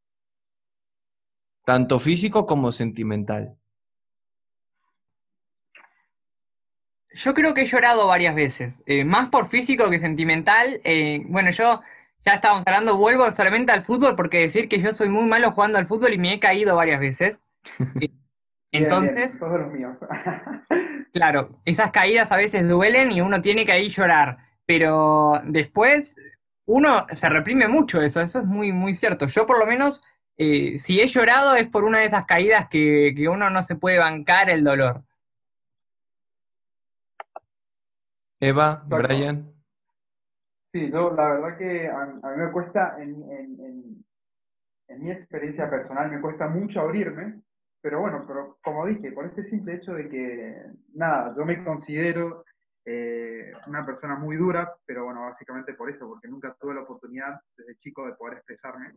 Tanto 1.66 1.98
físico 1.98 2.46
como 2.46 2.70
sentimental? 2.70 3.56
Yo 7.12 7.34
creo 7.34 7.54
que 7.54 7.62
he 7.62 7.66
llorado 7.66 8.06
varias 8.06 8.36
veces, 8.36 8.84
eh, 8.86 9.04
más 9.04 9.30
por 9.30 9.48
físico 9.48 9.90
que 9.90 9.98
sentimental. 9.98 10.80
Eh, 10.84 11.24
bueno, 11.26 11.50
yo 11.50 11.82
ya 12.24 12.34
estábamos 12.34 12.62
hablando, 12.66 12.96
vuelvo 12.96 13.28
solamente 13.32 13.72
al 13.72 13.82
fútbol 13.82 14.14
porque 14.14 14.40
decir 14.40 14.68
que 14.68 14.80
yo 14.80 14.92
soy 14.92 15.08
muy 15.08 15.26
malo 15.26 15.50
jugando 15.50 15.78
al 15.78 15.86
fútbol 15.86 16.14
y 16.14 16.18
me 16.18 16.34
he 16.34 16.38
caído 16.38 16.76
varias 16.76 17.00
veces. 17.00 17.42
Entonces, 18.70 19.36
todos 19.36 19.58
los 19.58 19.72
míos. 19.72 19.96
claro, 21.12 21.60
esas 21.64 21.90
caídas 21.90 22.30
a 22.30 22.36
veces 22.36 22.68
duelen 22.68 23.10
y 23.10 23.22
uno 23.22 23.42
tiene 23.42 23.66
que 23.66 23.72
ahí 23.72 23.88
llorar, 23.88 24.38
pero 24.66 25.40
después 25.44 26.14
uno 26.64 27.06
se 27.10 27.28
reprime 27.28 27.66
mucho 27.66 28.00
eso, 28.02 28.20
eso 28.20 28.38
es 28.38 28.46
muy, 28.46 28.72
muy 28.72 28.94
cierto. 28.94 29.26
Yo 29.26 29.46
por 29.46 29.58
lo 29.58 29.66
menos 29.66 30.00
eh, 30.38 30.78
si 30.78 31.00
he 31.00 31.06
llorado 31.06 31.54
es 31.54 31.68
por 31.68 31.84
una 31.84 32.00
de 32.00 32.04
esas 32.06 32.26
caídas 32.26 32.68
que, 32.68 33.14
uno 33.30 33.48
no 33.48 33.62
se 33.62 33.76
puede 33.76 33.98
bancar 33.98 34.50
el 34.50 34.62
dolor. 34.64 35.02
Eva, 38.38 38.84
Brian. 38.86 39.50
Sí, 40.72 40.90
yo 40.90 41.10
la 41.14 41.28
verdad 41.28 41.56
que 41.56 41.88
a, 41.88 42.04
mí 42.04 42.36
me 42.36 42.52
cuesta, 42.52 42.96
en, 43.00 44.04
mi 44.98 45.10
experiencia 45.10 45.70
personal, 45.70 46.10
me 46.10 46.20
cuesta 46.20 46.48
mucho 46.48 46.80
abrirme, 46.80 47.40
pero 47.80 48.00
bueno, 48.00 48.24
pero 48.26 48.58
como 48.62 48.84
dije, 48.84 49.12
por 49.12 49.24
este 49.24 49.44
simple 49.44 49.76
hecho 49.76 49.94
de 49.94 50.08
que, 50.08 50.54
nada, 50.94 51.34
yo 51.36 51.46
me 51.46 51.64
considero 51.64 52.44
eh, 52.84 53.52
una 53.66 53.86
persona 53.86 54.16
muy 54.16 54.36
dura, 54.36 54.74
pero 54.84 55.04
bueno, 55.04 55.22
básicamente 55.22 55.72
por 55.72 55.90
eso, 55.90 56.06
porque 56.06 56.28
nunca 56.28 56.54
tuve 56.60 56.74
la 56.74 56.82
oportunidad 56.82 57.40
desde 57.56 57.76
chico 57.76 58.06
de 58.06 58.14
poder 58.14 58.34
expresarme. 58.34 58.92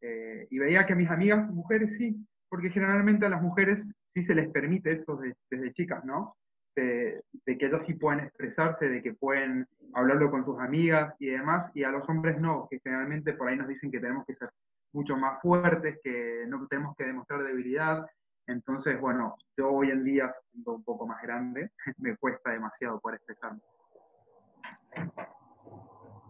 Eh, 0.00 0.46
y 0.50 0.58
veía 0.58 0.86
que 0.86 0.94
mis 0.94 1.10
amigas 1.10 1.48
mujeres 1.50 1.96
sí, 1.96 2.16
porque 2.48 2.70
generalmente 2.70 3.26
a 3.26 3.30
las 3.30 3.42
mujeres 3.42 3.86
sí 4.14 4.22
se 4.22 4.34
les 4.34 4.48
permite 4.50 4.92
esto 4.92 5.18
desde, 5.50 5.72
chicas, 5.72 6.04
¿no? 6.04 6.36
De, 6.76 7.22
que 7.46 7.66
ellas 7.66 7.82
sí 7.86 7.94
pueden 7.94 8.20
expresarse, 8.20 8.88
de 8.88 9.02
que 9.02 9.14
pueden 9.14 9.66
hablarlo 9.92 10.30
con 10.30 10.44
sus 10.44 10.58
amigas 10.58 11.14
y 11.18 11.26
demás, 11.26 11.70
y 11.74 11.84
a 11.84 11.90
los 11.90 12.08
hombres 12.08 12.40
no, 12.40 12.66
que 12.68 12.80
generalmente 12.80 13.32
por 13.32 13.48
ahí 13.48 13.56
nos 13.56 13.68
dicen 13.68 13.90
que 13.90 14.00
tenemos 14.00 14.24
que 14.26 14.34
ser 14.34 14.50
mucho 14.92 15.16
más 15.16 15.40
fuertes, 15.40 15.98
que 16.02 16.44
no 16.48 16.66
tenemos 16.68 16.96
que 16.96 17.04
demostrar 17.04 17.42
debilidad. 17.42 18.06
Entonces, 18.46 19.00
bueno, 19.00 19.36
yo 19.56 19.70
hoy 19.70 19.90
en 19.90 20.04
día, 20.04 20.28
siendo 20.50 20.74
un 20.74 20.84
poco 20.84 21.06
más 21.06 21.22
grande, 21.22 21.70
me 21.98 22.16
cuesta 22.16 22.50
demasiado 22.50 23.00
poder 23.00 23.16
expresarme. 23.16 23.60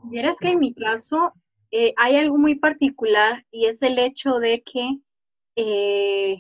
Vieras 0.04 0.38
que 0.38 0.52
en 0.52 0.58
mi 0.58 0.74
caso, 0.74 1.32
eh, 1.76 1.92
hay 1.96 2.14
algo 2.14 2.38
muy 2.38 2.54
particular 2.54 3.44
y 3.50 3.66
es 3.66 3.82
el 3.82 3.98
hecho 3.98 4.38
de 4.38 4.62
que 4.62 5.00
eh, 5.56 6.36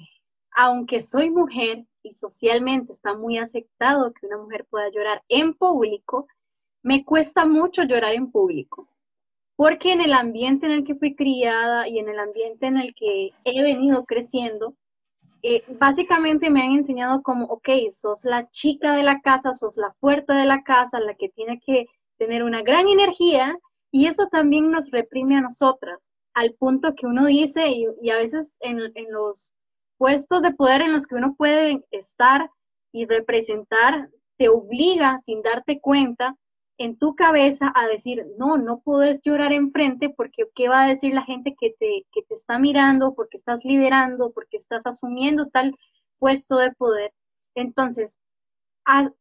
aunque 0.52 1.00
soy 1.00 1.28
mujer 1.28 1.86
y 2.04 2.12
socialmente 2.12 2.92
está 2.92 3.18
muy 3.18 3.38
aceptado 3.38 4.12
que 4.12 4.26
una 4.26 4.38
mujer 4.38 4.64
pueda 4.70 4.88
llorar 4.92 5.24
en 5.28 5.54
público, 5.54 6.28
me 6.84 7.04
cuesta 7.04 7.46
mucho 7.46 7.82
llorar 7.82 8.14
en 8.14 8.30
público. 8.30 8.88
Porque 9.56 9.90
en 9.90 10.02
el 10.02 10.12
ambiente 10.12 10.66
en 10.66 10.72
el 10.72 10.84
que 10.84 10.94
fui 10.94 11.16
criada 11.16 11.88
y 11.88 11.98
en 11.98 12.08
el 12.08 12.20
ambiente 12.20 12.66
en 12.66 12.76
el 12.76 12.94
que 12.94 13.32
he 13.44 13.62
venido 13.64 14.04
creciendo, 14.04 14.76
eh, 15.42 15.64
básicamente 15.80 16.48
me 16.48 16.62
han 16.62 16.74
enseñado 16.74 17.22
como, 17.22 17.46
ok, 17.46 17.70
sos 17.90 18.24
la 18.24 18.48
chica 18.50 18.94
de 18.94 19.02
la 19.02 19.20
casa, 19.20 19.52
sos 19.52 19.78
la 19.78 19.92
fuerte 19.94 20.32
de 20.32 20.44
la 20.44 20.62
casa, 20.62 21.00
la 21.00 21.16
que 21.16 21.28
tiene 21.28 21.58
que 21.58 21.88
tener 22.18 22.44
una 22.44 22.62
gran 22.62 22.88
energía 22.88 23.58
y 23.94 24.08
eso 24.08 24.26
también 24.26 24.72
nos 24.72 24.90
reprime 24.90 25.36
a 25.36 25.40
nosotras, 25.40 26.10
al 26.34 26.54
punto 26.54 26.96
que 26.96 27.06
uno 27.06 27.26
dice, 27.26 27.68
y, 27.68 28.10
a 28.10 28.16
veces 28.16 28.56
en, 28.58 28.80
los 29.12 29.54
puestos 29.98 30.42
de 30.42 30.52
poder 30.52 30.82
en 30.82 30.92
los 30.92 31.06
que 31.06 31.14
uno 31.14 31.36
puede 31.38 31.84
estar 31.92 32.50
y 32.90 33.06
representar, 33.06 34.10
te 34.36 34.48
obliga 34.48 35.16
sin 35.18 35.42
darte 35.42 35.80
cuenta 35.80 36.36
en 36.76 36.98
tu 36.98 37.14
cabeza 37.14 37.72
a 37.72 37.86
decir, 37.86 38.26
no, 38.36 38.58
no 38.58 38.80
puedes 38.80 39.22
llorar 39.22 39.52
enfrente 39.52 40.10
porque 40.10 40.42
qué 40.56 40.68
va 40.68 40.82
a 40.82 40.88
decir 40.88 41.14
la 41.14 41.22
gente 41.22 41.54
que 41.56 41.70
te, 41.78 42.04
que 42.10 42.22
te 42.22 42.34
está 42.34 42.58
mirando, 42.58 43.14
porque 43.14 43.36
estás 43.36 43.64
liderando, 43.64 44.32
porque 44.32 44.56
estás 44.56 44.86
asumiendo 44.86 45.50
tal 45.50 45.78
puesto 46.18 46.56
de 46.56 46.72
poder. 46.72 47.12
Entonces, 47.54 48.18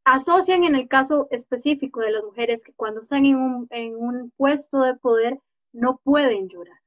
asocian 0.03 0.63
en 0.63 0.75
el 0.75 0.87
caso 0.87 1.27
específico 1.31 2.01
de 2.01 2.11
las 2.11 2.23
mujeres 2.23 2.63
que 2.63 2.73
cuando 2.73 2.99
están 2.99 3.25
en 3.25 3.35
un, 3.35 3.67
en 3.69 3.95
un 3.95 4.31
puesto 4.35 4.81
de 4.81 4.95
poder 4.95 5.39
no 5.71 5.99
pueden 6.03 6.49
llorar, 6.49 6.79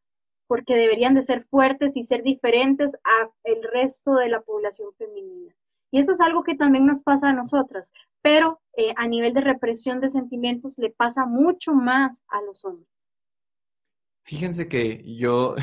porque 0.46 0.76
deberían 0.76 1.14
de 1.14 1.22
ser 1.22 1.44
fuertes 1.44 1.96
y 1.96 2.02
ser 2.02 2.22
diferentes 2.22 2.96
a 3.04 3.30
el 3.44 3.62
resto 3.72 4.14
de 4.14 4.28
la 4.28 4.40
población 4.40 4.90
femenina. 4.98 5.54
Y 5.90 5.98
eso 5.98 6.12
es 6.12 6.20
algo 6.20 6.42
que 6.42 6.54
también 6.54 6.84
nos 6.84 7.02
pasa 7.02 7.30
a 7.30 7.32
nosotras, 7.32 7.92
pero 8.20 8.60
eh, 8.76 8.92
a 8.96 9.06
nivel 9.08 9.32
de 9.32 9.40
represión 9.40 10.00
de 10.00 10.08
sentimientos 10.08 10.78
le 10.78 10.90
pasa 10.90 11.26
mucho 11.26 11.72
más 11.72 12.22
a 12.28 12.42
los 12.42 12.64
hombres. 12.64 12.88
Fíjense 14.24 14.68
que 14.68 15.02
yo, 15.16 15.54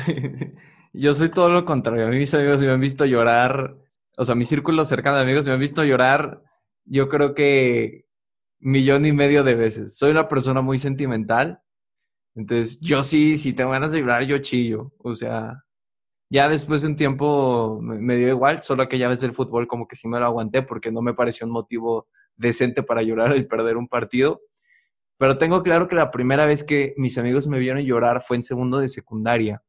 yo 0.92 1.14
soy 1.14 1.28
todo 1.28 1.50
lo 1.50 1.64
contrario. 1.64 2.06
A 2.06 2.10
mí 2.10 2.16
mis 2.16 2.34
amigos 2.34 2.62
me 2.62 2.70
han 2.70 2.80
visto 2.80 3.04
llorar, 3.04 3.76
o 4.16 4.24
sea, 4.24 4.34
mi 4.34 4.46
círculo 4.46 4.84
cercano 4.84 5.16
de 5.16 5.22
amigos 5.22 5.46
me 5.46 5.52
han 5.52 5.60
visto 5.60 5.84
llorar 5.84 6.42
yo 6.84 7.08
creo 7.08 7.34
que 7.34 8.06
millón 8.60 9.04
y 9.06 9.12
medio 9.12 9.44
de 9.44 9.54
veces. 9.54 9.96
Soy 9.96 10.10
una 10.10 10.28
persona 10.28 10.62
muy 10.62 10.78
sentimental. 10.78 11.60
Entonces, 12.34 12.80
yo 12.80 13.02
sí, 13.02 13.36
si 13.36 13.52
tengo 13.52 13.70
ganas 13.70 13.92
de 13.92 14.00
llorar, 14.00 14.24
yo 14.24 14.38
chillo. 14.38 14.92
O 14.98 15.12
sea, 15.12 15.64
ya 16.30 16.48
después 16.48 16.82
de 16.82 16.88
un 16.88 16.96
tiempo 16.96 17.78
me, 17.82 18.16
dio 18.16 18.28
igual, 18.28 18.60
solo 18.60 18.82
aquella 18.82 19.08
vez 19.08 19.20
del 19.20 19.32
fútbol 19.32 19.68
como 19.68 19.86
que 19.86 19.96
sí 19.96 20.08
me 20.08 20.18
lo 20.18 20.26
aguanté 20.26 20.62
porque 20.62 20.90
no 20.90 21.02
me 21.02 21.14
pareció 21.14 21.46
un 21.46 21.52
motivo 21.52 22.08
decente 22.36 22.82
para 22.82 23.02
llorar 23.02 23.36
y 23.36 23.44
perder 23.44 23.76
un 23.76 23.88
partido. 23.88 24.40
Pero 25.18 25.38
tengo 25.38 25.62
claro 25.62 25.86
que 25.88 25.96
la 25.96 26.10
primera 26.10 26.46
vez 26.46 26.64
que 26.64 26.94
mis 26.96 27.18
amigos 27.18 27.46
me 27.46 27.58
vieron 27.58 27.82
llorar 27.82 28.20
fue 28.22 28.36
en 28.36 28.42
segundo 28.42 28.78
de 28.80 28.88
secundaria. 28.88 29.62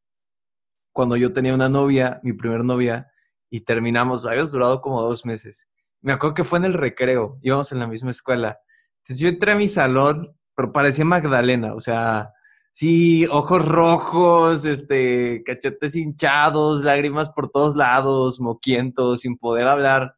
Cuando 0.91 1.17
yo 1.17 1.33
tenía 1.33 1.53
una 1.53 1.69
novia, 1.69 2.19
mi 2.23 2.33
primer 2.33 2.63
novia, 2.63 3.11
y 3.49 3.61
terminamos, 3.61 4.25
habíamos 4.25 4.51
durado 4.51 4.81
como 4.81 5.01
dos 5.01 5.25
meses 5.25 5.69
me 6.05 6.13
acuerdo 6.13 6.35
que 6.35 6.43
fue 6.43 6.59
en 6.59 6.65
el 6.65 6.73
recreo, 6.73 7.39
íbamos 7.41 7.71
en 7.71 7.79
la 7.79 7.87
misma 7.87 8.11
escuela. 8.11 8.59
Entonces 8.99 9.17
yo 9.17 9.27
entré 9.27 9.53
a 9.53 9.55
mi 9.55 9.67
salón, 9.67 10.27
pero 10.55 10.71
parecía 10.71 11.03
Magdalena, 11.03 11.73
o 11.73 11.79
sea, 11.79 12.31
sí, 12.69 13.25
ojos 13.25 13.67
rojos, 13.67 14.65
este, 14.65 15.41
cachetes 15.43 15.95
hinchados, 15.95 16.83
lágrimas 16.83 17.31
por 17.31 17.49
todos 17.49 17.75
lados, 17.75 18.39
moquientos, 18.39 19.21
sin 19.21 19.35
poder 19.35 19.67
hablar. 19.67 20.15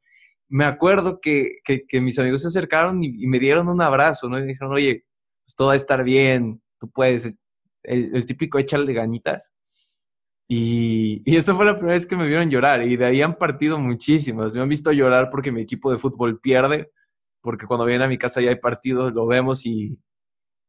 Me 0.50 0.66
acuerdo 0.66 1.22
que, 1.22 1.60
que, 1.64 2.02
mis 2.02 2.20
amigos 2.20 2.42
se 2.42 2.50
acercaron 2.50 3.02
y, 3.02 3.26
me 3.26 3.40
dieron 3.40 3.70
un 3.70 3.82
abrazo, 3.82 4.28
¿no? 4.28 4.40
Y 4.40 4.46
dijeron, 4.46 4.74
oye, 4.74 5.06
pues 5.46 5.56
todo 5.56 5.68
va 5.68 5.74
a 5.74 5.78
estar 5.78 6.04
bien, 6.04 6.62
tú 6.80 6.92
puedes, 6.92 7.34
el, 7.84 8.14
el 8.14 8.26
típico 8.26 8.60
échale 8.60 8.92
ganitas. 8.92 9.54
Y, 10.50 11.22
y 11.26 11.36
esa 11.36 11.54
fue 11.54 11.66
la 11.66 11.74
primera 11.74 11.96
vez 11.96 12.08
que 12.08 12.16
me 12.16 12.28
vieron 12.28 12.50
llorar 12.50 12.82
y 12.84 12.96
de 12.96 13.06
ahí 13.06 13.22
han 13.22 13.38
partido 13.38 13.78
muchísimas. 13.80 14.54
Me 14.54 14.62
han 14.62 14.70
visto 14.70 14.92
llorar 14.92 15.30
porque 15.30 15.52
mi 15.52 15.62
equipo 15.62 15.92
de 15.92 15.98
fútbol 15.98 16.40
pierde, 16.40 16.92
porque 17.42 17.66
cuando 17.66 17.86
vienen 17.86 18.04
a 18.04 18.08
mi 18.08 18.18
casa 18.18 18.42
ya 18.42 18.50
hay 18.50 18.56
partidos, 18.56 19.14
lo 19.14 19.28
vemos 19.28 19.66
y, 19.66 20.00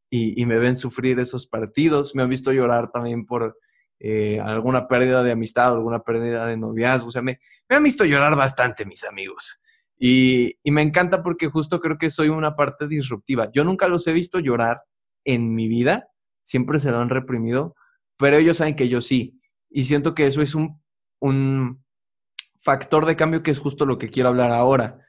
y, 0.09 0.45
me 0.45 0.57
ven 0.59 0.75
sufrir 0.75 1.19
esos 1.19 1.47
partidos. 1.47 2.15
Me 2.15 2.23
han 2.23 2.29
visto 2.29 2.51
llorar 2.51 2.91
también 2.91 3.25
por 3.25 3.57
eh, 3.99 4.39
alguna 4.41 4.87
pérdida 4.87 5.23
de 5.23 5.31
amistad, 5.31 5.73
alguna 5.73 5.99
pérdida 5.99 6.45
de 6.45 6.57
noviazgo. 6.57 7.07
O 7.09 7.11
sea, 7.11 7.21
me, 7.21 7.39
me 7.69 7.75
han 7.75 7.83
visto 7.83 8.05
llorar 8.05 8.35
bastante 8.35 8.85
mis 8.85 9.03
amigos. 9.03 9.61
Y, 9.97 10.57
y 10.63 10.71
me 10.71 10.81
encanta 10.81 11.21
porque 11.23 11.47
justo 11.47 11.79
creo 11.79 11.97
que 11.97 12.09
soy 12.09 12.29
una 12.29 12.55
parte 12.55 12.87
disruptiva. 12.87 13.49
Yo 13.51 13.63
nunca 13.63 13.87
los 13.87 14.07
he 14.07 14.13
visto 14.13 14.39
llorar 14.39 14.83
en 15.25 15.53
mi 15.53 15.67
vida, 15.67 16.07
siempre 16.41 16.79
se 16.79 16.91
lo 16.91 16.99
han 16.99 17.09
reprimido, 17.09 17.75
pero 18.17 18.37
ellos 18.37 18.57
saben 18.57 18.75
que 18.75 18.89
yo 18.89 19.01
sí. 19.01 19.38
Y 19.69 19.85
siento 19.85 20.13
que 20.13 20.27
eso 20.27 20.41
es 20.41 20.55
un, 20.55 20.81
un 21.19 21.83
factor 22.59 23.05
de 23.05 23.15
cambio 23.15 23.43
que 23.43 23.51
es 23.51 23.59
justo 23.59 23.85
lo 23.85 23.97
que 23.97 24.09
quiero 24.09 24.29
hablar 24.29 24.51
ahora. 24.51 24.99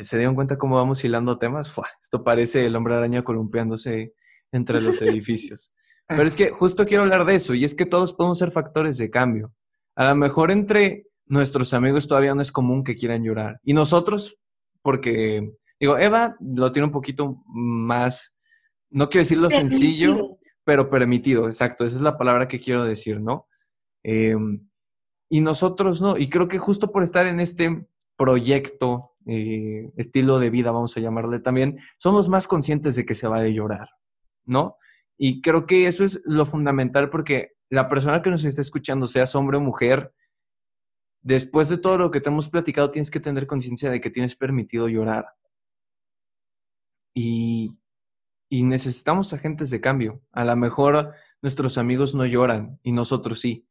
¿Se 0.00 0.16
dieron 0.16 0.34
cuenta 0.34 0.58
cómo 0.58 0.76
vamos 0.76 1.04
hilando 1.04 1.38
temas? 1.38 1.72
esto 2.00 2.24
parece 2.24 2.64
el 2.64 2.76
hombre 2.76 2.94
araña 2.94 3.22
columpiándose 3.22 4.14
entre 4.52 4.80
los 4.80 5.00
edificios. 5.02 5.72
Pero 6.06 6.22
es 6.22 6.36
que 6.36 6.50
justo 6.50 6.86
quiero 6.86 7.02
hablar 7.02 7.26
de 7.26 7.34
eso, 7.34 7.52
y 7.52 7.64
es 7.64 7.74
que 7.74 7.84
todos 7.84 8.14
podemos 8.14 8.38
ser 8.38 8.50
factores 8.50 8.96
de 8.96 9.10
cambio. 9.10 9.52
A 9.94 10.08
lo 10.08 10.14
mejor 10.14 10.50
entre 10.50 11.04
nuestros 11.26 11.74
amigos 11.74 12.08
todavía 12.08 12.34
no 12.34 12.40
es 12.40 12.50
común 12.50 12.82
que 12.82 12.96
quieran 12.96 13.22
llorar. 13.22 13.60
Y 13.62 13.74
nosotros, 13.74 14.40
porque, 14.80 15.52
digo, 15.78 15.98
Eva 15.98 16.34
lo 16.40 16.72
tiene 16.72 16.86
un 16.86 16.92
poquito 16.92 17.42
más, 17.46 18.38
no 18.88 19.10
quiero 19.10 19.24
decir 19.24 19.36
lo 19.36 19.50
sencillo, 19.50 20.38
pero 20.64 20.88
permitido, 20.88 21.46
exacto, 21.46 21.84
esa 21.84 21.96
es 21.96 22.02
la 22.02 22.16
palabra 22.16 22.48
que 22.48 22.58
quiero 22.58 22.84
decir, 22.84 23.20
¿no? 23.20 23.46
Em, 24.02 24.68
y 25.28 25.40
nosotros 25.40 26.00
no, 26.00 26.16
y 26.16 26.30
creo 26.30 26.48
que 26.48 26.58
justo 26.58 26.90
por 26.90 27.02
estar 27.02 27.26
en 27.26 27.40
este 27.40 27.86
proyecto, 28.16 29.12
eh, 29.26 29.92
estilo 29.96 30.38
de 30.38 30.50
vida, 30.50 30.70
vamos 30.72 30.96
a 30.96 31.00
llamarle 31.00 31.40
también, 31.40 31.78
somos 31.98 32.28
más 32.28 32.48
conscientes 32.48 32.96
de 32.96 33.04
que 33.04 33.14
se 33.14 33.28
va 33.28 33.38
a 33.38 33.48
llorar, 33.48 33.90
¿no? 34.44 34.76
Y 35.18 35.42
creo 35.42 35.66
que 35.66 35.86
eso 35.86 36.04
es 36.04 36.20
lo 36.24 36.46
fundamental 36.46 37.10
porque 37.10 37.52
la 37.70 37.88
persona 37.88 38.22
que 38.22 38.30
nos 38.30 38.44
está 38.44 38.60
escuchando, 38.60 39.06
seas 39.06 39.34
hombre 39.34 39.58
o 39.58 39.60
mujer, 39.60 40.14
después 41.22 41.68
de 41.68 41.78
todo 41.78 41.98
lo 41.98 42.10
que 42.10 42.20
te 42.20 42.30
hemos 42.30 42.48
platicado, 42.48 42.90
tienes 42.90 43.10
que 43.10 43.20
tener 43.20 43.46
conciencia 43.46 43.90
de 43.90 44.00
que 44.00 44.10
tienes 44.10 44.36
permitido 44.36 44.88
llorar. 44.88 45.26
Y, 47.14 47.76
y 48.48 48.62
necesitamos 48.64 49.32
agentes 49.32 49.70
de 49.70 49.80
cambio. 49.80 50.22
A 50.32 50.44
lo 50.44 50.56
mejor 50.56 51.14
nuestros 51.42 51.78
amigos 51.78 52.14
no 52.14 52.24
lloran 52.24 52.78
y 52.82 52.92
nosotros 52.92 53.40
sí. 53.40 53.67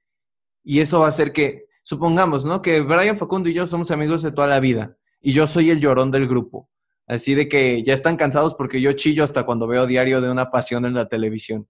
Y 0.69 0.81
eso 0.81 0.99
va 0.99 1.05
a 1.05 1.09
hacer 1.09 1.31
que, 1.31 1.69
supongamos, 1.81 2.43
¿no? 2.43 2.61
Que 2.61 2.81
Brian 2.81 3.15
Facundo 3.15 3.47
y 3.47 3.53
yo 3.53 3.65
somos 3.65 3.89
amigos 3.89 4.21
de 4.21 4.33
toda 4.33 4.47
la 4.47 4.59
vida 4.59 4.97
y 5.21 5.31
yo 5.31 5.47
soy 5.47 5.69
el 5.69 5.79
llorón 5.79 6.11
del 6.11 6.27
grupo. 6.27 6.69
Así 7.07 7.35
de 7.35 7.47
que 7.47 7.83
ya 7.83 7.93
están 7.93 8.17
cansados 8.17 8.53
porque 8.53 8.81
yo 8.81 8.91
chillo 8.91 9.23
hasta 9.23 9.45
cuando 9.45 9.65
veo 9.65 9.87
diario 9.87 10.19
de 10.19 10.29
una 10.29 10.51
pasión 10.51 10.83
en 10.83 10.93
la 10.93 11.07
televisión. 11.07 11.69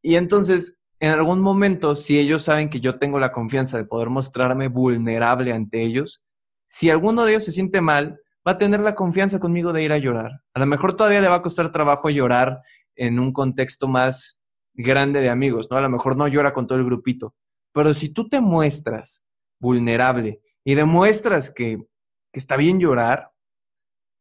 Y 0.00 0.14
entonces, 0.14 0.78
en 1.00 1.10
algún 1.10 1.42
momento, 1.42 1.96
si 1.96 2.18
ellos 2.18 2.44
saben 2.44 2.70
que 2.70 2.80
yo 2.80 2.98
tengo 2.98 3.20
la 3.20 3.30
confianza 3.30 3.76
de 3.76 3.84
poder 3.84 4.08
mostrarme 4.08 4.68
vulnerable 4.68 5.52
ante 5.52 5.82
ellos, 5.82 6.24
si 6.66 6.88
alguno 6.88 7.26
de 7.26 7.32
ellos 7.32 7.44
se 7.44 7.52
siente 7.52 7.82
mal, 7.82 8.18
va 8.48 8.52
a 8.52 8.58
tener 8.58 8.80
la 8.80 8.94
confianza 8.94 9.38
conmigo 9.38 9.74
de 9.74 9.82
ir 9.82 9.92
a 9.92 9.98
llorar. 9.98 10.30
A 10.54 10.60
lo 10.60 10.64
mejor 10.64 10.96
todavía 10.96 11.20
le 11.20 11.28
va 11.28 11.36
a 11.36 11.42
costar 11.42 11.70
trabajo 11.72 12.08
llorar 12.08 12.62
en 12.94 13.18
un 13.18 13.34
contexto 13.34 13.86
más 13.86 14.40
grande 14.72 15.20
de 15.20 15.28
amigos, 15.28 15.68
¿no? 15.70 15.76
A 15.76 15.82
lo 15.82 15.90
mejor 15.90 16.16
no 16.16 16.26
llora 16.26 16.54
con 16.54 16.66
todo 16.66 16.78
el 16.78 16.86
grupito, 16.86 17.34
pero 17.76 17.92
si 17.92 18.08
tú 18.08 18.26
te 18.26 18.40
muestras 18.40 19.28
vulnerable 19.60 20.40
y 20.64 20.74
demuestras 20.74 21.50
que, 21.50 21.84
está 22.32 22.56
bien 22.56 22.80
llorar, 22.80 23.30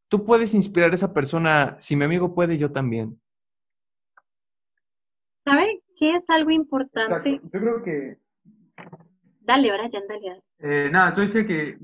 tú 0.10 0.26
puedes 0.26 0.54
inspirar 0.54 0.92
a 0.92 0.96
esa 0.96 1.14
persona. 1.14 1.78
Si 1.80 1.96
mi 1.96 2.04
amigo 2.04 2.36
puede, 2.36 2.58
yo 2.58 2.74
también. 2.74 3.18
¿Sabe 5.46 5.84
qué 5.98 6.16
es 6.16 6.30
algo 6.30 6.52
importante? 6.52 7.40
Yo 7.44 7.50
creo 7.50 7.82
que... 7.82 8.18
Dale, 9.40 9.72
Brian, 9.72 10.04
dale. 10.10 10.44
Eh, 10.60 10.90
nada, 10.92 11.14
yo 11.16 11.22
decía 11.22 11.48
que... 11.48 11.78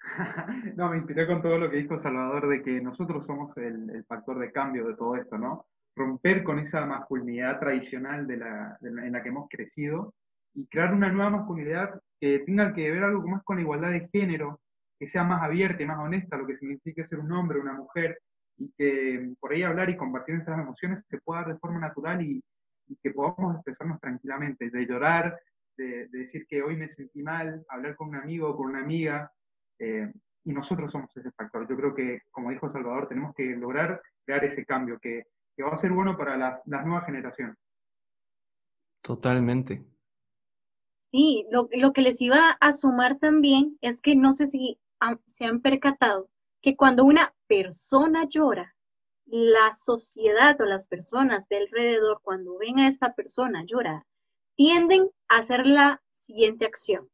no, 0.74 0.88
me 0.88 0.96
inspiré 0.96 1.26
con 1.26 1.42
todo 1.42 1.58
lo 1.58 1.70
que 1.70 1.76
dijo 1.76 1.98
Salvador 1.98 2.48
de 2.48 2.62
que 2.62 2.80
nosotros 2.80 3.26
somos 3.26 3.54
el, 3.58 4.06
factor 4.08 4.38
de 4.38 4.50
cambio 4.50 4.86
de 4.86 4.96
todo 4.96 5.16
esto, 5.16 5.36
¿no? 5.36 5.66
Romper 5.94 6.42
con 6.42 6.58
esa 6.60 6.86
masculinidad 6.86 7.60
tradicional 7.60 8.26
de 8.26 8.38
la, 8.38 8.78
en 8.80 9.12
la 9.12 9.22
que 9.22 9.28
hemos 9.28 9.50
crecido 9.50 10.14
y 10.54 10.66
crear 10.66 10.94
una 10.94 11.10
nueva 11.10 11.30
masculinidad 11.30 12.00
que 12.20 12.40
tenga 12.40 12.72
que 12.72 12.90
ver 12.90 13.04
algo 13.04 13.26
más 13.26 13.42
con 13.44 13.56
la 13.56 13.62
igualdad 13.62 13.90
de 13.90 14.08
género, 14.08 14.60
que 14.98 15.06
sea 15.06 15.24
más 15.24 15.42
abierta 15.42 15.82
y 15.82 15.86
más 15.86 15.98
honesta, 15.98 16.36
lo 16.36 16.46
que 16.46 16.56
significa 16.56 17.04
ser 17.04 17.18
un 17.18 17.32
hombre, 17.32 17.60
una 17.60 17.74
mujer, 17.74 18.18
y 18.56 18.72
que 18.78 19.34
por 19.40 19.52
ahí 19.52 19.62
hablar 19.62 19.90
y 19.90 19.96
compartir 19.96 20.36
nuestras 20.36 20.60
emociones 20.60 21.04
se 21.08 21.18
pueda 21.20 21.40
dar 21.42 21.54
de 21.54 21.58
forma 21.58 21.80
natural 21.80 22.22
y, 22.22 22.42
que 23.02 23.12
podamos 23.12 23.54
expresarnos 23.54 23.98
tranquilamente, 23.98 24.70
de 24.70 24.86
llorar, 24.86 25.40
de, 25.76 26.06
decir 26.08 26.46
que 26.46 26.62
hoy 26.62 26.76
me 26.76 26.90
sentí 26.90 27.22
mal, 27.22 27.64
hablar 27.68 27.96
con 27.96 28.08
un 28.08 28.16
amigo 28.16 28.50
o 28.50 28.56
con 28.56 28.66
una 28.68 28.80
amiga, 28.80 29.32
eh, 29.78 30.12
y 30.44 30.52
nosotros 30.52 30.92
somos 30.92 31.10
ese 31.16 31.32
factor. 31.32 31.66
Yo 31.66 31.76
creo 31.76 31.94
que, 31.94 32.20
como 32.30 32.50
dijo 32.50 32.68
Salvador, 32.68 33.08
tenemos 33.08 33.34
que 33.34 33.56
lograr 33.56 34.02
crear 34.26 34.44
ese 34.44 34.66
cambio 34.66 34.98
que, 35.00 35.24
va 35.62 35.72
a 35.72 35.78
ser 35.78 35.92
bueno 35.92 36.16
para 36.16 36.36
las 36.36 36.84
nuevas 36.84 37.06
generaciones. 37.06 37.56
Totalmente. 39.00 39.93
Sí, 41.14 41.46
lo, 41.48 41.68
que 41.92 42.02
les 42.02 42.20
iba 42.20 42.56
a 42.60 42.72
sumar 42.72 43.20
también 43.20 43.78
es 43.80 44.00
que 44.00 44.16
no 44.16 44.32
sé 44.32 44.46
si 44.46 44.80
se 45.26 45.44
han 45.44 45.60
percatado 45.60 46.28
que 46.60 46.74
cuando 46.74 47.04
una 47.04 47.32
persona 47.46 48.26
llora, 48.28 48.74
la 49.24 49.72
sociedad 49.74 50.60
o 50.60 50.64
las 50.64 50.88
personas 50.88 51.48
de 51.48 51.58
alrededor, 51.58 52.20
cuando 52.20 52.58
ven 52.58 52.80
a 52.80 52.88
esta 52.88 53.14
persona 53.14 53.62
llorar, 53.64 54.02
tienden 54.56 55.08
a 55.28 55.36
hacer 55.38 55.68
la 55.68 56.02
siguiente 56.10 56.66
acción. 56.66 57.08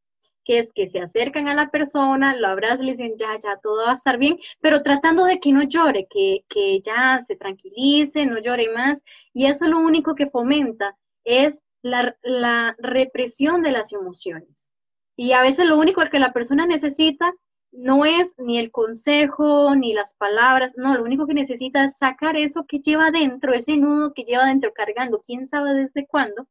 que 0.45 0.59
es 0.59 0.73
que 0.73 0.87
se 0.87 1.01
acercan 1.01 1.49
a 1.49 1.55
la 1.55 1.71
persona, 1.71 2.35
lo 2.35 2.49
abrazan 2.49 2.87
le 2.87 2.93
dicen, 2.93 3.17
ya, 3.19 3.39
ya, 3.39 3.59
todo 3.59 3.85
va 3.85 3.91
a 3.91 3.95
estar 3.95 4.17
bien, 4.17 4.39
pero 4.61 4.83
tratando 4.83 5.25
de 5.25 5.41
que 5.41 5.53
no 5.53 5.65
llore, 5.65 6.07
que, 6.09 6.47
que 6.49 6.81
ya 6.81 7.21
se 7.21 7.37
tranquilice, 7.37 8.25
no 8.25 8.39
llore 8.41 8.71
más. 8.73 9.05
Y 9.35 9.45
eso 9.45 9.69
lo 9.69 9.79
único 9.79 10.15
que 10.15 10.31
fomenta 10.31 10.97
es 11.23 11.65
la, 11.83 12.77
represión 12.79 13.63
de 13.63 13.73
las 13.73 13.93
emociones. 13.93 14.73
Y 15.17 15.33
a 15.33 15.43
veces 15.43 15.67
lo 15.67 15.79
único 15.79 16.03
que 16.11 16.19
la 16.19 16.33
persona 16.33 16.67
necesita 16.67 17.33
no 17.73 18.05
es 18.05 18.35
ni 18.39 18.59
el 18.59 18.71
consejo, 18.71 19.75
ni 19.77 19.93
las 19.93 20.15
palabras, 20.15 20.75
no, 20.77 20.95
lo 20.97 21.05
único 21.05 21.27
que 21.27 21.35
necesita 21.35 21.85
es 21.85 21.99
sacar 21.99 22.37
eso 22.37 22.65
que 22.67 22.81
lleva 22.81 23.11
dentro, 23.11 23.53
ese 23.53 23.77
nudo 23.77 24.13
que 24.13 24.25
lleva 24.25 24.47
dentro 24.47 24.73
cargando, 24.73 25.21
quién 25.21 25.47
sabe 25.47 25.75
desde 25.75 26.07
cuándo, 26.07 26.49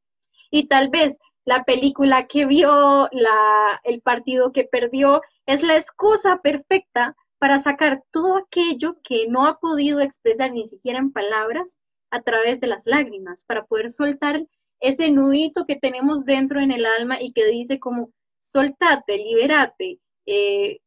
y 0.49 0.67
tal 0.67 0.89
vez 0.89 1.17
la 1.45 1.63
película 1.63 2.27
que 2.27 2.45
vio, 2.45 3.09
la, 3.11 3.81
el 3.83 4.01
partido 4.01 4.53
que 4.53 4.65
perdió, 4.65 5.21
es 5.45 5.63
la 5.63 5.75
excusa 5.75 6.37
perfecta 6.41 7.15
para 7.39 7.57
sacar 7.59 8.03
todo 8.11 8.37
aquello 8.37 8.97
que 9.03 9.27
no 9.27 9.47
ha 9.47 9.59
podido 9.59 9.99
expresar 9.99 10.51
ni 10.51 10.65
siquiera 10.65 10.99
en 10.99 11.11
palabras 11.11 11.77
a 12.11 12.21
través 12.21 12.59
de 12.59 12.67
las 12.67 12.85
lágrimas, 12.85 13.45
para 13.45 13.65
poder 13.65 13.89
soltar 13.89 14.45
ese 14.79 15.09
nudito 15.11 15.65
que 15.65 15.75
tenemos 15.75 16.25
dentro 16.25 16.59
en 16.59 16.71
el 16.71 16.85
alma 16.85 17.21
y 17.21 17.33
que 17.33 17.45
dice 17.45 17.79
como, 17.79 18.11
soltate, 18.39 19.17
liberate, 19.17 19.99
eh, 20.25 20.79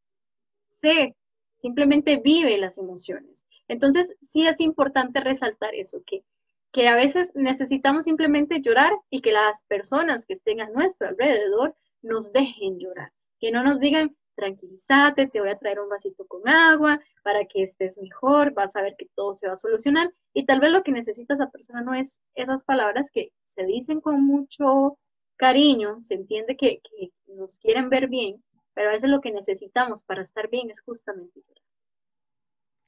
sé, 0.69 1.17
simplemente 1.59 2.21
vive 2.25 2.57
las 2.59 2.79
emociones. 2.79 3.45
Entonces, 3.69 4.17
sí 4.21 4.47
es 4.47 4.61
importante 4.61 5.21
resaltar 5.21 5.75
eso, 5.75 6.03
que, 6.05 6.25
que 6.73 6.89
a 6.89 6.95
veces 6.95 7.31
necesitamos 7.35 8.05
simplemente 8.05 8.61
llorar 8.61 8.93
y 9.11 9.21
que 9.21 9.33
las 9.33 9.65
personas 9.65 10.27
que 10.27 10.35
estén 10.35 10.61
a 10.61 10.69
nuestro 10.71 11.09
alrededor 11.09 11.77
nos 12.03 12.33
dejen 12.33 12.79
llorar, 12.79 13.13
que 13.41 13.53
no 13.53 13.63
nos 13.63 13.79
digan, 13.79 14.17
tranquilízate, 14.35 15.27
te 15.29 15.41
voy 15.41 15.51
a 15.51 15.59
traer 15.59 15.81
un 15.81 15.89
vasito 15.89 16.27
con 16.27 16.49
agua 16.49 17.01
para 17.23 17.45
que 17.45 17.63
estés 17.63 17.99
mejor, 17.99 18.53
vas 18.55 18.77
a 18.77 18.83
ver 18.83 18.95
que 18.97 19.07
todo 19.15 19.35
se 19.35 19.47
va 19.47 19.53
a 19.53 19.57
solucionar. 19.57 20.13
Y 20.33 20.47
tal 20.47 20.61
vez 20.61 20.73
lo 20.73 20.83
que 20.83 20.93
necesita 20.93 21.35
esa 21.35 21.51
persona 21.51 21.83
no 21.83 21.95
es 21.95 22.21
esas 22.35 22.65
palabras 22.65 23.11
que 23.13 23.33
se 23.45 23.65
dicen 23.65 24.01
con 24.01 24.25
mucho 24.25 24.99
cariño, 25.37 26.01
se 26.01 26.15
entiende 26.15 26.57
que, 26.57 26.81
que 26.81 27.11
nos 27.35 27.59
quieren 27.59 27.89
ver 27.89 28.09
bien, 28.09 28.43
pero 28.75 28.91
a 28.91 28.93
veces 28.93 29.11
lo 29.11 29.21
que 29.21 29.33
necesitamos 29.33 30.05
para 30.05 30.23
estar 30.23 30.49
bien 30.49 30.71
es 30.71 30.81
justamente. 30.81 31.43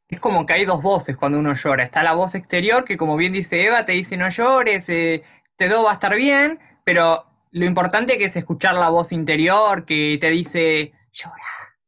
Es 0.08 0.20
como 0.20 0.46
que 0.46 0.52
hay 0.52 0.64
dos 0.64 0.82
voces 0.82 1.16
cuando 1.16 1.38
uno 1.38 1.54
llora. 1.54 1.84
Está 1.84 2.02
la 2.02 2.14
voz 2.14 2.34
exterior 2.34 2.84
que, 2.84 2.96
como 2.96 3.16
bien 3.16 3.32
dice 3.32 3.64
Eva, 3.64 3.84
te 3.84 3.92
dice 3.92 4.16
no 4.16 4.28
llores, 4.28 4.88
eh, 4.88 5.22
te 5.56 5.68
todo 5.68 5.84
va 5.84 5.92
a 5.92 5.94
estar 5.94 6.14
bien, 6.14 6.58
pero 6.84 7.24
lo 7.50 7.64
importante 7.64 8.18
que 8.18 8.24
es 8.24 8.36
escuchar 8.36 8.74
la 8.74 8.90
voz 8.90 9.12
interior 9.12 9.84
que 9.84 10.18
te 10.20 10.30
dice 10.30 10.92
llora. 11.14 11.78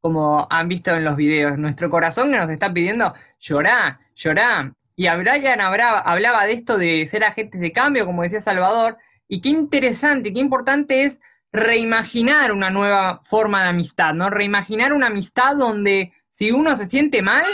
Como 0.00 0.46
han 0.50 0.68
visto 0.68 0.94
en 0.94 1.04
los 1.04 1.16
videos, 1.16 1.58
nuestro 1.58 1.90
corazón 1.90 2.30
nos 2.30 2.48
está 2.50 2.72
pidiendo 2.72 3.14
llora, 3.40 4.00
llora. 4.14 4.74
Y 4.94 5.06
a 5.06 5.16
Brian 5.16 5.60
hablaba 5.60 6.44
de 6.44 6.52
esto 6.52 6.76
de 6.76 7.06
ser 7.06 7.24
agentes 7.24 7.60
de 7.60 7.72
cambio, 7.72 8.04
como 8.04 8.22
decía 8.22 8.40
Salvador, 8.40 8.98
y 9.26 9.40
qué 9.40 9.48
interesante, 9.48 10.32
qué 10.32 10.40
importante 10.40 11.04
es 11.04 11.20
reimaginar 11.50 12.52
una 12.52 12.70
nueva 12.70 13.20
forma 13.22 13.62
de 13.62 13.70
amistad, 13.70 14.14
¿no? 14.14 14.28
Reimaginar 14.30 14.92
una 14.92 15.06
amistad 15.06 15.56
donde 15.56 16.12
si 16.30 16.50
uno 16.50 16.76
se 16.76 16.86
siente 16.86 17.22
mal, 17.22 17.46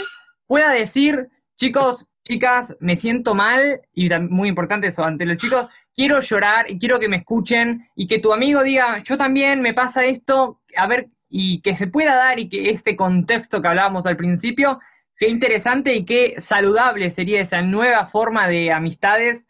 pueda 0.47 0.71
decir, 0.71 1.29
chicos, 1.55 2.09
chicas, 2.23 2.75
me 2.79 2.95
siento 2.95 3.35
mal, 3.35 3.81
y 3.93 4.09
muy 4.29 4.49
importante 4.49 4.87
eso, 4.87 5.03
ante 5.03 5.25
los 5.25 5.37
chicos, 5.37 5.67
quiero 5.99 6.21
llorar 6.21 6.71
y 6.71 6.79
quiero 6.79 6.97
que 6.97 7.09
me 7.09 7.17
escuchen, 7.17 7.89
y 7.93 8.07
que 8.07 8.19
tu 8.19 8.31
amigo 8.31 8.63
diga, 8.63 8.99
yo 9.03 9.17
también 9.17 9.59
me 9.59 9.73
pasa 9.73 10.05
esto, 10.05 10.61
a 10.77 10.87
ver, 10.87 11.09
y 11.27 11.59
que 11.59 11.75
se 11.75 11.87
pueda 11.87 12.15
dar 12.15 12.39
y 12.39 12.47
que 12.47 12.69
este 12.69 12.95
contexto 12.95 13.61
que 13.61 13.67
hablábamos 13.67 14.05
al 14.05 14.15
principio, 14.15 14.79
qué 15.17 15.27
interesante 15.27 15.93
y 15.93 16.05
qué 16.05 16.39
saludable 16.39 17.09
sería 17.09 17.41
esa 17.41 17.61
nueva 17.63 18.05
forma 18.05 18.47
de 18.47 18.71
amistades. 18.71 19.45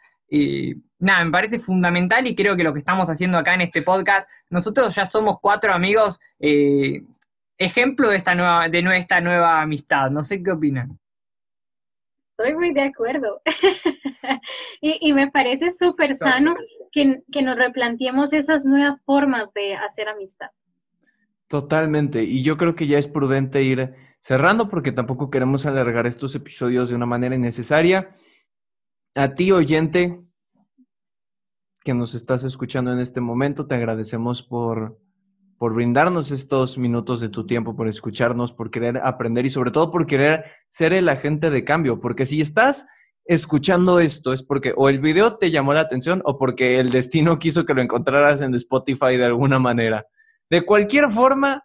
Nada, 0.97 1.23
me 1.23 1.29
parece 1.29 1.59
fundamental 1.59 2.25
y 2.25 2.33
creo 2.35 2.57
que 2.57 2.63
lo 2.63 2.73
que 2.73 2.79
estamos 2.79 3.07
haciendo 3.11 3.37
acá 3.37 3.53
en 3.53 3.61
este 3.61 3.83
podcast 3.83 4.27
nosotros 4.49 4.95
ya 4.95 5.05
somos 5.05 5.37
cuatro 5.39 5.71
amigos, 5.71 6.19
eh, 6.39 7.03
ejemplo 7.59 8.09
de 8.09 8.17
esta 8.17 8.33
nueva, 8.33 8.69
de 8.69 8.81
nuestra 8.81 9.21
nueva 9.21 9.61
amistad. 9.61 10.09
No 10.09 10.23
sé 10.23 10.41
qué 10.41 10.49
opinan. 10.49 10.97
Estoy 12.39 12.55
muy 12.55 12.73
de 12.73 12.83
acuerdo. 12.83 13.41
y, 14.81 15.11
me 15.11 15.29
parece 15.29 15.71
súper 15.71 16.15
sano 16.15 16.55
que, 16.89 17.21
que 17.29 17.41
nos 17.41 17.57
replanteemos 17.57 18.31
esas 18.31 18.63
nuevas 18.63 19.01
formas 19.03 19.53
de 19.53 19.75
hacer 19.75 20.07
amistad. 20.07 20.47
Totalmente. 21.49 22.23
Y 22.23 22.41
yo 22.41 22.55
creo 22.55 22.75
que 22.75 22.87
ya 22.87 22.97
es 22.97 23.09
prudente 23.09 23.61
ir 23.63 23.93
cerrando 24.21 24.69
porque 24.69 24.93
tampoco 24.93 25.29
queremos 25.29 25.65
alargar 25.65 26.07
estos 26.07 26.33
episodios 26.33 26.87
de 26.87 26.95
una 26.95 27.05
manera 27.05 27.35
innecesaria. 27.35 28.15
A 29.15 29.33
ti, 29.35 29.51
oyente, 29.51 30.21
que 31.83 31.93
nos 31.93 32.15
estás 32.15 32.45
escuchando 32.45 32.93
en 32.93 32.99
este 32.99 33.19
momento. 33.19 33.67
Te 33.67 33.75
agradecemos 33.75 34.43
por, 34.43 34.97
por 35.59 35.73
brindarnos 35.73 36.31
estos 36.31 36.77
minutos 36.77 37.19
de 37.19 37.27
tu 37.27 37.45
tiempo, 37.45 37.75
por 37.75 37.89
escucharnos, 37.89 38.53
por 38.53 38.71
querer 38.71 39.01
aprender 39.03 39.45
y 39.45 39.49
sobre 39.49 39.71
todo 39.71 39.91
por 39.91 40.07
querer 40.07 40.45
ser 40.69 40.93
el 40.93 41.09
agente 41.09 41.49
de 41.49 41.65
cambio. 41.65 41.99
Porque 41.99 42.25
si 42.25 42.39
estás 42.39 42.87
escuchando 43.25 43.99
esto 43.99 44.31
es 44.31 44.41
porque 44.41 44.73
o 44.75 44.87
el 44.87 44.99
video 44.99 45.37
te 45.37 45.51
llamó 45.51 45.73
la 45.73 45.81
atención 45.81 46.21
o 46.23 46.39
porque 46.39 46.79
el 46.79 46.89
destino 46.89 47.37
quiso 47.37 47.65
que 47.65 47.73
lo 47.73 47.81
encontraras 47.81 48.41
en 48.41 48.55
Spotify 48.55 49.17
de 49.17 49.25
alguna 49.25 49.59
manera. 49.59 50.07
De 50.49 50.65
cualquier 50.65 51.09
forma, 51.09 51.61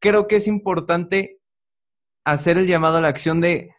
creo 0.00 0.26
que 0.26 0.36
es 0.36 0.48
importante 0.48 1.40
hacer 2.24 2.56
el 2.56 2.66
llamado 2.66 2.96
a 2.96 3.00
la 3.02 3.08
acción 3.08 3.42
de 3.42 3.70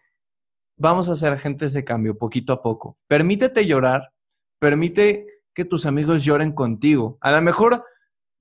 vamos 0.78 1.10
a 1.10 1.16
ser 1.16 1.34
agentes 1.34 1.74
de 1.74 1.84
cambio 1.84 2.16
poquito 2.16 2.54
a 2.54 2.62
poco. 2.62 3.00
Permítete 3.08 3.66
llorar, 3.66 4.14
permite 4.60 5.26
que 5.56 5.66
tus 5.66 5.88
amigos 5.88 6.24
lloren 6.24 6.52
contigo. 6.52 7.18
A 7.22 7.32
lo 7.32 7.42
mejor 7.42 7.84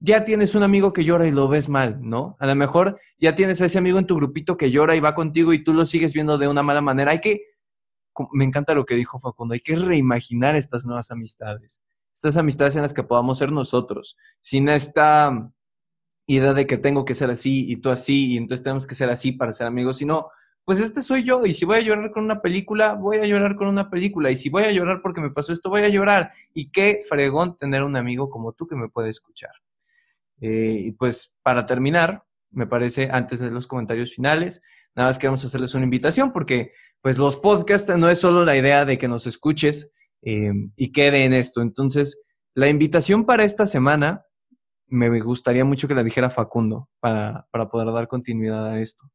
ya 0.01 0.25
tienes 0.25 0.55
un 0.55 0.63
amigo 0.63 0.93
que 0.93 1.05
llora 1.05 1.27
y 1.27 1.31
lo 1.31 1.47
ves 1.49 1.69
mal, 1.69 1.99
¿no? 2.01 2.37
A 2.41 2.47
lo 2.47 2.55
mejor 2.55 2.99
ya 3.19 3.35
tienes 3.35 3.61
a 3.61 3.67
ese 3.67 3.79
amigo 3.79 3.99
en 3.99 4.07
tu 4.07 4.17
grupito 4.17 4.57
que 4.57 4.71
llora 4.71 4.97
y 4.97 5.01
va 5.01 5.15
contigo 5.15 5.53
y 5.53 5.63
tú 5.63 5.75
lo 5.75 5.85
sigues 5.85 6.15
viendo 6.15 6.39
de 6.39 6.49
una 6.49 6.63
mala 6.63 6.81
manera. 6.81 7.13
Hay 7.13 7.21
que, 7.21 7.43
me 8.33 8.45
encanta 8.45 8.75
lo 8.75 8.87
que 8.87 8.95
dijo 8.95 9.19
Facundo, 9.19 9.55
hay 9.55 9.61
que 9.61 9.77
reimaginar 9.77 10.57
estas 10.57 10.87
nuevas 10.87 11.11
amistades, 11.11 11.83
estas 12.15 12.39
amistades 12.39 12.77
en 12.77 12.83
las 12.83 12.95
que 12.95 13.03
podamos 13.03 13.39
ser 13.39 13.53
nosotros, 13.53 14.17
sin 14.41 14.71
esta 14.71 15.53
idea 16.27 16.55
de 16.55 16.67
que 16.67 16.79
tengo 16.79 17.05
que 17.05 17.15
ser 17.15 17.31
así 17.31 17.71
y 17.71 17.77
tú 17.77 17.91
así 17.91 18.33
y 18.33 18.37
entonces 18.39 18.65
tenemos 18.65 18.87
que 18.87 18.95
ser 18.95 19.11
así 19.11 19.33
para 19.33 19.53
ser 19.53 19.67
amigos, 19.67 19.99
sino 19.99 20.29
pues 20.65 20.81
este 20.81 21.03
soy 21.03 21.25
yo 21.25 21.45
y 21.45 21.53
si 21.53 21.65
voy 21.65 21.79
a 21.79 21.81
llorar 21.81 22.11
con 22.11 22.25
una 22.25 22.41
película, 22.41 22.95
voy 22.95 23.19
a 23.19 23.27
llorar 23.27 23.57
con 23.57 23.67
una 23.67 23.91
película 23.91 24.31
y 24.31 24.37
si 24.37 24.49
voy 24.49 24.63
a 24.65 24.71
llorar 24.71 25.03
porque 25.03 25.21
me 25.21 25.31
pasó 25.31 25.53
esto, 25.53 25.69
voy 25.69 25.83
a 25.83 25.89
llorar. 25.89 26.33
Y 26.55 26.71
qué 26.71 27.01
fregón 27.09 27.57
tener 27.59 27.83
un 27.83 27.97
amigo 27.97 28.31
como 28.31 28.53
tú 28.53 28.67
que 28.69 28.77
me 28.77 28.89
puede 28.89 29.11
escuchar. 29.11 29.51
Eh, 30.41 30.77
y 30.87 30.93
pues 30.93 31.37
para 31.43 31.67
terminar, 31.67 32.25
me 32.51 32.67
parece, 32.67 33.09
antes 33.13 33.39
de 33.39 33.51
los 33.51 33.67
comentarios 33.67 34.15
finales, 34.15 34.63
nada 34.95 35.09
más 35.09 35.19
queremos 35.19 35.45
hacerles 35.45 35.75
una 35.75 35.85
invitación 35.85 36.33
porque 36.33 36.73
pues 37.01 37.19
los 37.19 37.37
podcasts 37.37 37.97
no 37.97 38.09
es 38.09 38.19
solo 38.19 38.45
la 38.45 38.57
idea 38.57 38.85
de 38.85 38.99
que 38.99 39.09
nos 39.09 39.27
escuches 39.27 39.93
eh, 40.23 40.53
y 40.77 40.93
quede 40.93 41.25
en 41.25 41.33
esto. 41.33 41.63
Entonces, 41.63 42.23
la 42.55 42.69
invitación 42.69 43.25
para 43.25 43.45
esta 43.45 43.67
semana 43.67 44.25
me 44.89 45.21
gustaría 45.21 45.65
mucho 45.65 45.87
que 45.87 45.95
la 45.95 46.03
dijera 46.03 46.31
Facundo 46.31 46.89
para, 46.99 47.47
para 47.53 47.69
poder 47.69 47.93
dar 47.93 48.09
continuidad 48.09 48.67
a 48.67 48.81
esto. 48.81 49.11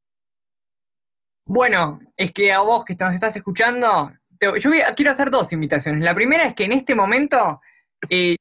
Bueno, 1.48 2.00
es 2.16 2.32
que 2.32 2.52
a 2.52 2.62
vos 2.62 2.84
que 2.86 2.96
nos 2.96 3.14
estás 3.14 3.36
escuchando, 3.36 4.12
yo 4.40 4.72
quiero 4.96 5.12
hacer 5.12 5.30
dos 5.30 5.52
invitaciones. 5.54 6.04
La 6.04 6.16
primera 6.16 6.46
es 6.46 6.56
que 6.56 6.64
en 6.64 6.72
este 6.72 6.96
momento 6.96 7.62
eh, 8.10 8.38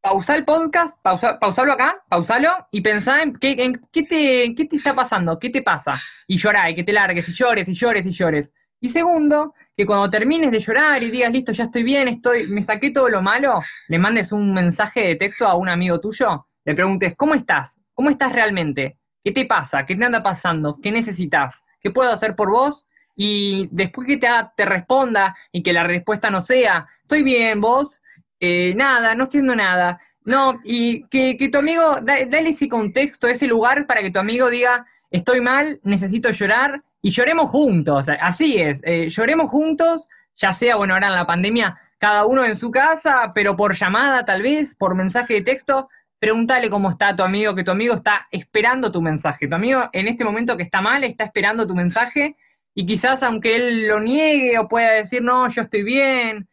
pausa 0.00 0.34
el 0.34 0.44
podcast, 0.44 0.96
pausa, 1.02 1.38
pausalo 1.38 1.72
acá, 1.72 2.02
pausalo 2.08 2.50
y 2.70 2.80
pensá 2.80 3.22
en, 3.22 3.34
qué, 3.34 3.56
qué, 3.92 4.02
te, 4.02 4.54
qué 4.54 4.64
te 4.64 4.76
está 4.76 4.94
pasando, 4.94 5.38
qué 5.38 5.50
te 5.50 5.62
pasa. 5.62 6.00
Y 6.26 6.36
llorá, 6.36 6.70
y 6.70 6.74
que 6.74 6.84
te 6.84 6.92
largues, 6.92 7.28
y 7.28 7.32
llores, 7.32 7.68
y 7.68 7.74
llores, 7.74 8.06
y 8.06 8.10
llores. 8.10 8.52
Y 8.80 8.88
segundo, 8.88 9.54
que 9.76 9.86
cuando 9.86 10.10
termines 10.10 10.50
de 10.50 10.58
llorar 10.58 11.02
y 11.02 11.10
digas, 11.10 11.30
listo, 11.30 11.52
ya 11.52 11.64
estoy 11.64 11.82
bien, 11.82 12.08
estoy, 12.08 12.48
me 12.48 12.62
saqué 12.62 12.90
todo 12.90 13.08
lo 13.08 13.22
malo, 13.22 13.60
le 13.88 13.98
mandes 13.98 14.32
un 14.32 14.52
mensaje 14.52 15.06
de 15.06 15.16
texto 15.16 15.46
a 15.46 15.54
un 15.54 15.68
amigo 15.68 16.00
tuyo, 16.00 16.48
le 16.64 16.74
preguntes, 16.74 17.14
¿cómo 17.16 17.34
estás? 17.34 17.78
¿Cómo 17.94 18.10
estás 18.10 18.32
realmente? 18.32 18.98
¿Qué 19.22 19.30
te 19.30 19.46
pasa? 19.46 19.86
¿Qué 19.86 19.94
te 19.94 20.04
anda 20.04 20.22
pasando? 20.22 20.78
¿Qué 20.82 20.90
necesitas? 20.90 21.64
¿Qué 21.80 21.90
puedo 21.90 22.10
hacer 22.10 22.34
por 22.34 22.50
vos? 22.50 22.88
Y 23.14 23.68
después 23.70 24.06
que 24.06 24.16
te, 24.16 24.28
te 24.56 24.64
responda 24.64 25.36
y 25.52 25.62
que 25.62 25.72
la 25.72 25.84
respuesta 25.84 26.30
no 26.30 26.40
sea, 26.40 26.88
estoy 27.02 27.22
bien, 27.22 27.60
vos, 27.60 28.02
eh, 28.44 28.74
nada, 28.74 29.14
no 29.14 29.24
estoy 29.24 29.38
haciendo 29.38 29.54
nada. 29.54 30.00
No, 30.24 30.60
y 30.64 31.04
que, 31.06 31.48
tu 31.50 31.58
amigo, 31.58 31.98
dale 32.02 32.50
ese 32.50 32.68
contexto, 32.68 33.28
ese 33.28 33.46
lugar 33.46 33.86
para 33.86 34.02
que 34.02 34.10
tu 34.10 34.18
amigo 34.18 34.50
diga, 34.50 34.84
estoy 35.10 35.40
mal, 35.40 35.78
necesito 35.84 36.28
llorar 36.30 36.82
y 37.00 37.10
lloremos 37.10 37.48
juntos. 37.50 38.06
Así 38.20 38.60
es, 38.60 38.80
eh, 38.82 39.08
lloremos 39.10 39.48
juntos, 39.48 40.08
ya 40.34 40.52
sea, 40.52 40.74
bueno, 40.74 40.94
ahora 40.94 41.06
en 41.06 41.14
la 41.14 41.26
pandemia, 41.26 41.78
cada 41.98 42.26
uno 42.26 42.44
en 42.44 42.56
su 42.56 42.72
casa, 42.72 43.30
pero 43.32 43.56
por 43.56 43.76
llamada 43.76 44.24
tal 44.24 44.42
vez, 44.42 44.74
por 44.74 44.96
mensaje 44.96 45.34
de 45.34 45.42
texto, 45.42 45.88
pregúntale 46.18 46.68
cómo 46.68 46.90
está 46.90 47.14
tu 47.14 47.22
amigo, 47.22 47.54
que 47.54 47.62
tu 47.62 47.70
amigo 47.70 47.94
está 47.94 48.26
esperando 48.32 48.90
tu 48.90 49.00
mensaje. 49.02 49.46
Tu 49.46 49.54
amigo 49.54 49.88
en 49.92 50.08
este 50.08 50.24
momento 50.24 50.56
que 50.56 50.64
está 50.64 50.80
mal 50.80 51.04
está 51.04 51.24
esperando 51.24 51.64
tu 51.64 51.76
mensaje 51.76 52.36
y 52.74 52.86
quizás 52.86 53.22
aunque 53.22 53.54
él 53.54 53.86
lo 53.86 54.00
niegue 54.00 54.58
o 54.58 54.66
pueda 54.66 54.92
decir, 54.94 55.22
no, 55.22 55.48
yo 55.48 55.62
estoy 55.62 55.84
bien, 55.84 56.48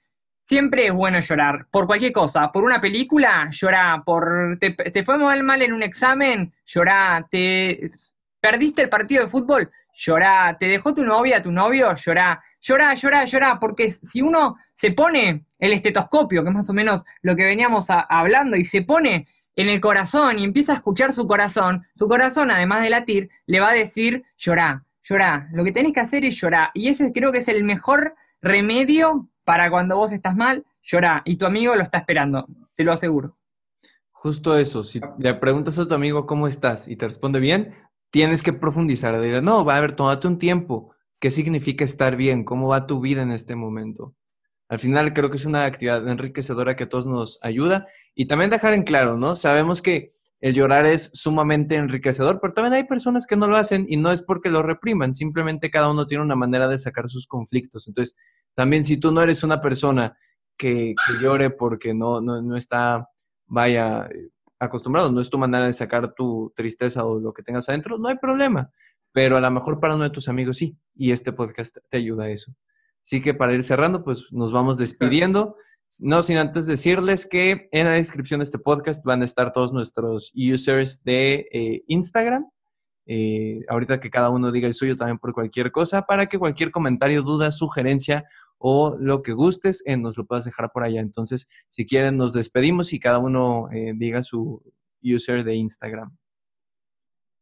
siempre 0.50 0.88
es 0.88 0.94
bueno 0.94 1.20
llorar. 1.20 1.68
Por 1.70 1.86
cualquier 1.86 2.12
cosa, 2.12 2.52
por 2.52 2.64
una 2.64 2.82
película, 2.82 3.50
llorá. 3.52 4.02
Por, 4.04 4.58
te, 4.60 4.72
te 4.72 5.04
fue 5.04 5.20
mal, 5.20 5.44
mal 5.44 5.62
en 5.62 5.74
un 5.74 5.84
examen, 5.84 6.52
llorá. 6.66 7.28
Te 7.30 7.92
perdiste 8.42 8.82
el 8.82 8.90
partido 8.90 9.24
de 9.24 9.30
fútbol, 9.30 9.70
llorá. 9.94 10.58
Te 10.60 10.68
dejó 10.68 10.96
tu 10.96 11.06
novia, 11.06 11.44
tu 11.44 11.52
novio, 11.52 11.94
llorá. 11.94 12.42
Llorá, 12.62 12.96
llorá, 12.96 13.26
llorá. 13.26 13.60
Porque 13.60 13.92
si 13.92 14.24
uno 14.24 14.58
se 14.74 14.90
pone 14.90 15.46
el 15.60 15.72
estetoscopio, 15.72 16.42
que 16.42 16.50
es 16.50 16.56
más 16.56 16.70
o 16.70 16.74
menos 16.74 17.06
lo 17.22 17.36
que 17.36 17.46
veníamos 17.46 17.86
hablando, 17.92 18.58
y 18.58 18.66
se 18.66 18.82
pone 18.82 19.28
en 19.56 19.70
el 19.70 19.80
corazón 19.80 20.40
y 20.40 20.46
empieza 20.46 20.72
a 20.72 20.76
escuchar 20.78 21.14
su 21.14 21.28
corazón, 21.28 21.86
su 21.94 22.08
corazón, 22.08 22.50
además 22.50 22.82
de 22.82 22.90
latir, 22.90 23.30
le 23.46 23.60
va 23.60 23.70
a 23.70 23.74
decir, 23.74 24.24
llorá, 24.36 24.84
llorá. 25.04 25.48
Lo 25.52 25.64
que 25.64 25.74
tenés 25.74 25.94
que 25.94 26.00
hacer 26.00 26.26
es 26.26 26.36
llorar. 26.42 26.72
Y 26.74 26.88
ese 26.88 27.14
creo 27.14 27.32
que 27.32 27.38
es 27.38 27.48
el 27.50 27.64
mejor 27.64 28.16
remedio 28.42 29.30
para 29.50 29.72
cuando 29.72 29.96
vos 29.96 30.12
estás 30.12 30.36
mal, 30.36 30.64
llorá. 30.84 31.24
Y 31.26 31.36
tu 31.36 31.48
amigo 31.48 31.76
lo 31.76 31.82
está 31.82 31.98
esperando, 31.98 32.46
te 32.76 32.84
lo 32.84 32.94
aseguro. 32.94 33.40
Justo 34.12 34.56
eso, 34.56 34.84
si 34.84 35.02
le 35.18 35.34
preguntas 35.34 35.80
a 35.80 35.88
tu 35.88 35.96
amigo 35.96 36.28
cómo 36.28 36.48
estás 36.48 36.88
y 36.88 36.96
te 36.96 37.08
responde 37.08 37.40
bien, 37.40 37.74
tienes 38.12 38.44
que 38.44 38.54
profundizar. 38.54 39.20
Dirás, 39.20 39.42
no, 39.42 39.66
va 39.66 39.78
a 39.78 39.82
ver, 39.82 39.96
tómate 39.96 40.28
un 40.28 40.38
tiempo. 40.38 40.94
¿Qué 41.20 41.32
significa 41.32 41.84
estar 41.84 42.16
bien? 42.16 42.44
¿Cómo 42.44 42.68
va 42.68 42.86
tu 42.86 43.02
vida 43.02 43.24
en 43.24 43.32
este 43.32 43.56
momento? 43.56 44.14
Al 44.68 44.78
final 44.78 45.16
creo 45.16 45.32
que 45.32 45.38
es 45.38 45.46
una 45.46 45.66
actividad 45.66 46.08
enriquecedora 46.08 46.76
que 46.76 46.84
a 46.84 46.90
todos 46.90 47.08
nos 47.08 47.40
ayuda 47.42 47.88
y 48.14 48.28
también 48.28 48.52
dejar 48.52 48.76
en 48.76 48.84
claro, 48.84 49.18
¿no? 49.18 49.36
Sabemos 49.36 49.82
que 49.82 50.12
el 50.42 50.54
llorar 50.54 50.86
es 50.86 51.10
sumamente 51.14 51.74
enriquecedor, 51.74 52.40
pero 52.40 52.54
también 52.54 52.74
hay 52.74 52.84
personas 52.84 53.26
que 53.26 53.36
no 53.36 53.48
lo 53.48 53.58
hacen 53.58 53.88
y 53.90 53.98
no 53.98 54.12
es 54.12 54.22
porque 54.22 54.52
lo 54.52 54.62
repriman, 54.62 55.16
simplemente 55.16 55.72
cada 55.72 55.90
uno 55.90 56.06
tiene 56.06 56.24
una 56.24 56.36
manera 56.36 56.68
de 56.68 56.78
sacar 56.78 57.10
sus 57.10 57.26
conflictos. 57.26 57.88
Entonces, 57.88 58.16
también 58.56 58.84
si 58.84 58.98
tú 58.98 59.12
no 59.12 59.22
eres 59.22 59.44
una 59.44 59.62
persona 59.62 60.18
que, 60.58 60.94
llore 61.22 61.50
porque 61.50 61.94
no, 61.94 62.22
no, 62.22 62.42
no 62.42 62.58
está, 62.58 63.10
vaya, 63.48 64.08
acostumbrado, 64.60 65.12
no 65.12 65.22
es 65.22 65.30
tu 65.30 65.38
manera 65.38 65.66
de 65.66 65.74
sacar 65.74 66.14
tu 66.14 66.54
tristeza 66.56 67.06
o 67.06 67.20
lo 67.20 67.34
que 67.34 67.44
tengas 67.44 67.70
adentro, 67.70 67.98
no 67.98 68.10
hay 68.10 68.18
problema. 68.18 68.70
Pero 69.12 69.38
a 69.38 69.42
lo 69.42 69.50
mejor 69.50 69.80
para 69.80 69.96
uno 69.96 70.04
de 70.04 70.10
tus 70.12 70.28
amigos 70.28 70.58
sí, 70.58 70.78
y 70.94 71.12
este 71.12 71.32
podcast 71.32 71.78
te 71.90 71.98
ayuda 71.98 72.26
a 72.26 72.30
eso. 72.30 72.54
Así 73.02 73.22
que 73.22 73.34
para 73.34 73.54
ir 73.54 73.64
cerrando, 73.64 74.04
pues 74.04 74.32
nos 74.32 74.52
vamos 74.52 74.78
despidiendo. 74.78 75.56
No 76.00 76.22
sin 76.22 76.38
antes 76.38 76.68
decirles 76.68 77.26
que 77.26 77.70
en 77.72 77.88
la 77.88 77.94
descripción 77.94 78.42
de 78.42 78.44
este 78.44 78.60
podcast 78.60 79.04
van 79.04 79.24
a 79.24 79.26
estar 79.26 79.52
todos 79.52 79.74
nuestros 79.74 80.32
users 80.36 81.04
de 81.04 81.48
eh, 81.52 81.84
Instagram. 81.88 82.48
Eh, 83.12 83.66
ahorita 83.68 84.00
que 84.00 84.12
cada 84.12 84.30
uno 84.30 84.52
diga 84.52 84.68
el 84.68 84.76
suyo 84.76 84.96
también 84.96 85.18
por 85.18 85.34
cualquier 85.34 85.72
cosa, 85.72 86.04
para 86.04 86.28
que 86.28 86.38
cualquier 86.38 86.70
comentario, 86.70 87.24
duda, 87.24 87.52
sugerencia 87.52 88.26
o 88.60 88.96
lo 89.00 89.24
que 89.24 89.34
gustes, 89.34 89.82
eh, 89.88 89.98
nos 89.98 90.16
lo 90.16 90.26
puedas 90.26 90.46
dejar 90.46 90.72
por 90.72 90.84
allá. 90.84 91.02
Entonces, 91.02 91.50
si 91.68 91.88
quieren, 91.88 92.18
nos 92.18 92.34
despedimos 92.34 92.94
y 92.94 93.00
cada 93.00 93.18
uno 93.18 93.68
diga 93.96 94.22
su 94.22 94.62
user 95.02 95.44
de 95.44 95.56
Instagram. 95.56 96.16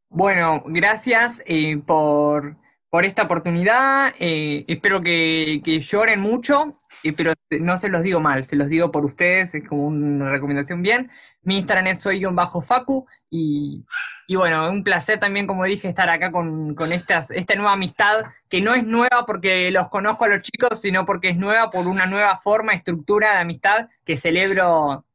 Bueno, 0.10 0.64
gracias 0.68 1.44
por 1.86 2.56
por 2.90 3.06
esta 3.06 3.24
oportunidad. 3.24 4.14
Eh, 4.20 4.66
espero 4.68 5.02
que, 5.02 5.62
lloren 5.82 6.20
mucho, 6.20 6.78
eh, 7.04 7.14
pero 7.14 7.34
no 7.60 7.78
se 7.78 7.90
los 7.90 8.04
digo 8.04 8.20
mal, 8.20 8.46
se 8.48 8.56
los 8.56 8.70
digo 8.70 8.92
por 8.92 9.06
ustedes, 9.06 9.56
es 9.56 9.68
como 9.68 9.88
una 9.88 10.30
recomendación 10.30 10.82
bien. 10.82 11.12
Mi 11.42 11.60
Instagram 11.60 11.88
es 11.88 12.02
soy-facu 12.02 13.06
y, 13.30 13.86
y 14.28 14.36
bueno, 14.36 14.70
un 14.70 14.84
placer 14.84 15.20
también, 15.20 15.48
como 15.48 15.64
dije, 15.64 15.88
estar 15.88 16.10
acá 16.10 16.32
con, 16.32 16.76
estas, 16.92 17.32
esta 17.32 17.56
nueva 17.56 17.74
amistad, 17.74 18.26
que 18.50 18.62
no 18.62 18.74
es 18.74 18.86
nueva 18.86 19.26
porque 19.26 19.72
los 19.72 19.88
conozco 19.88 20.26
a 20.26 20.28
los 20.28 20.42
chicos, 20.42 20.82
sino 20.82 21.06
porque 21.06 21.30
es 21.30 21.38
nueva 21.38 21.70
por 21.70 21.88
una 21.88 22.06
nueva 22.06 22.36
forma, 22.36 22.74
estructura 22.74 23.34
de 23.34 23.40
amistad 23.40 23.90
que 24.04 24.18
celebro, 24.18 25.06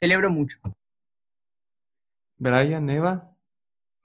celebro 0.00 0.30
mucho. 0.30 0.58
Brian, 2.38 2.88
Eva. 2.88 3.35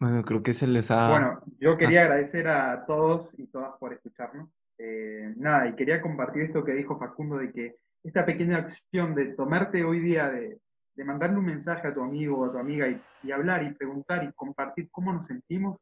Bueno, 0.01 0.23
creo 0.25 0.41
que 0.41 0.55
se 0.55 0.65
les 0.65 0.89
ha... 0.89 1.09
Bueno, 1.09 1.43
yo 1.59 1.77
quería 1.77 2.01
agradecer 2.01 2.47
a 2.47 2.87
todos 2.87 3.29
y 3.37 3.45
todas 3.45 3.77
por 3.77 3.93
escucharnos. 3.93 4.49
Eh, 4.79 5.31
nada, 5.37 5.67
y 5.67 5.75
quería 5.75 6.01
compartir 6.01 6.41
esto 6.41 6.65
que 6.65 6.73
dijo 6.73 6.97
Facundo 6.97 7.37
de 7.37 7.51
que 7.51 7.75
esta 8.03 8.25
pequeña 8.25 8.57
acción 8.57 9.13
de 9.13 9.35
tomarte 9.35 9.83
hoy 9.83 9.99
día, 9.99 10.27
de, 10.31 10.59
mandarle 11.05 11.37
un 11.37 11.45
mensaje 11.45 11.87
a 11.87 11.93
tu 11.93 12.01
amigo 12.01 12.39
o 12.39 12.45
a 12.45 12.51
tu 12.51 12.57
amiga 12.57 12.87
y, 12.87 13.31
hablar 13.31 13.61
y 13.61 13.73
preguntar 13.75 14.23
y 14.23 14.33
compartir 14.33 14.89
cómo 14.89 15.13
nos 15.13 15.27
sentimos, 15.27 15.77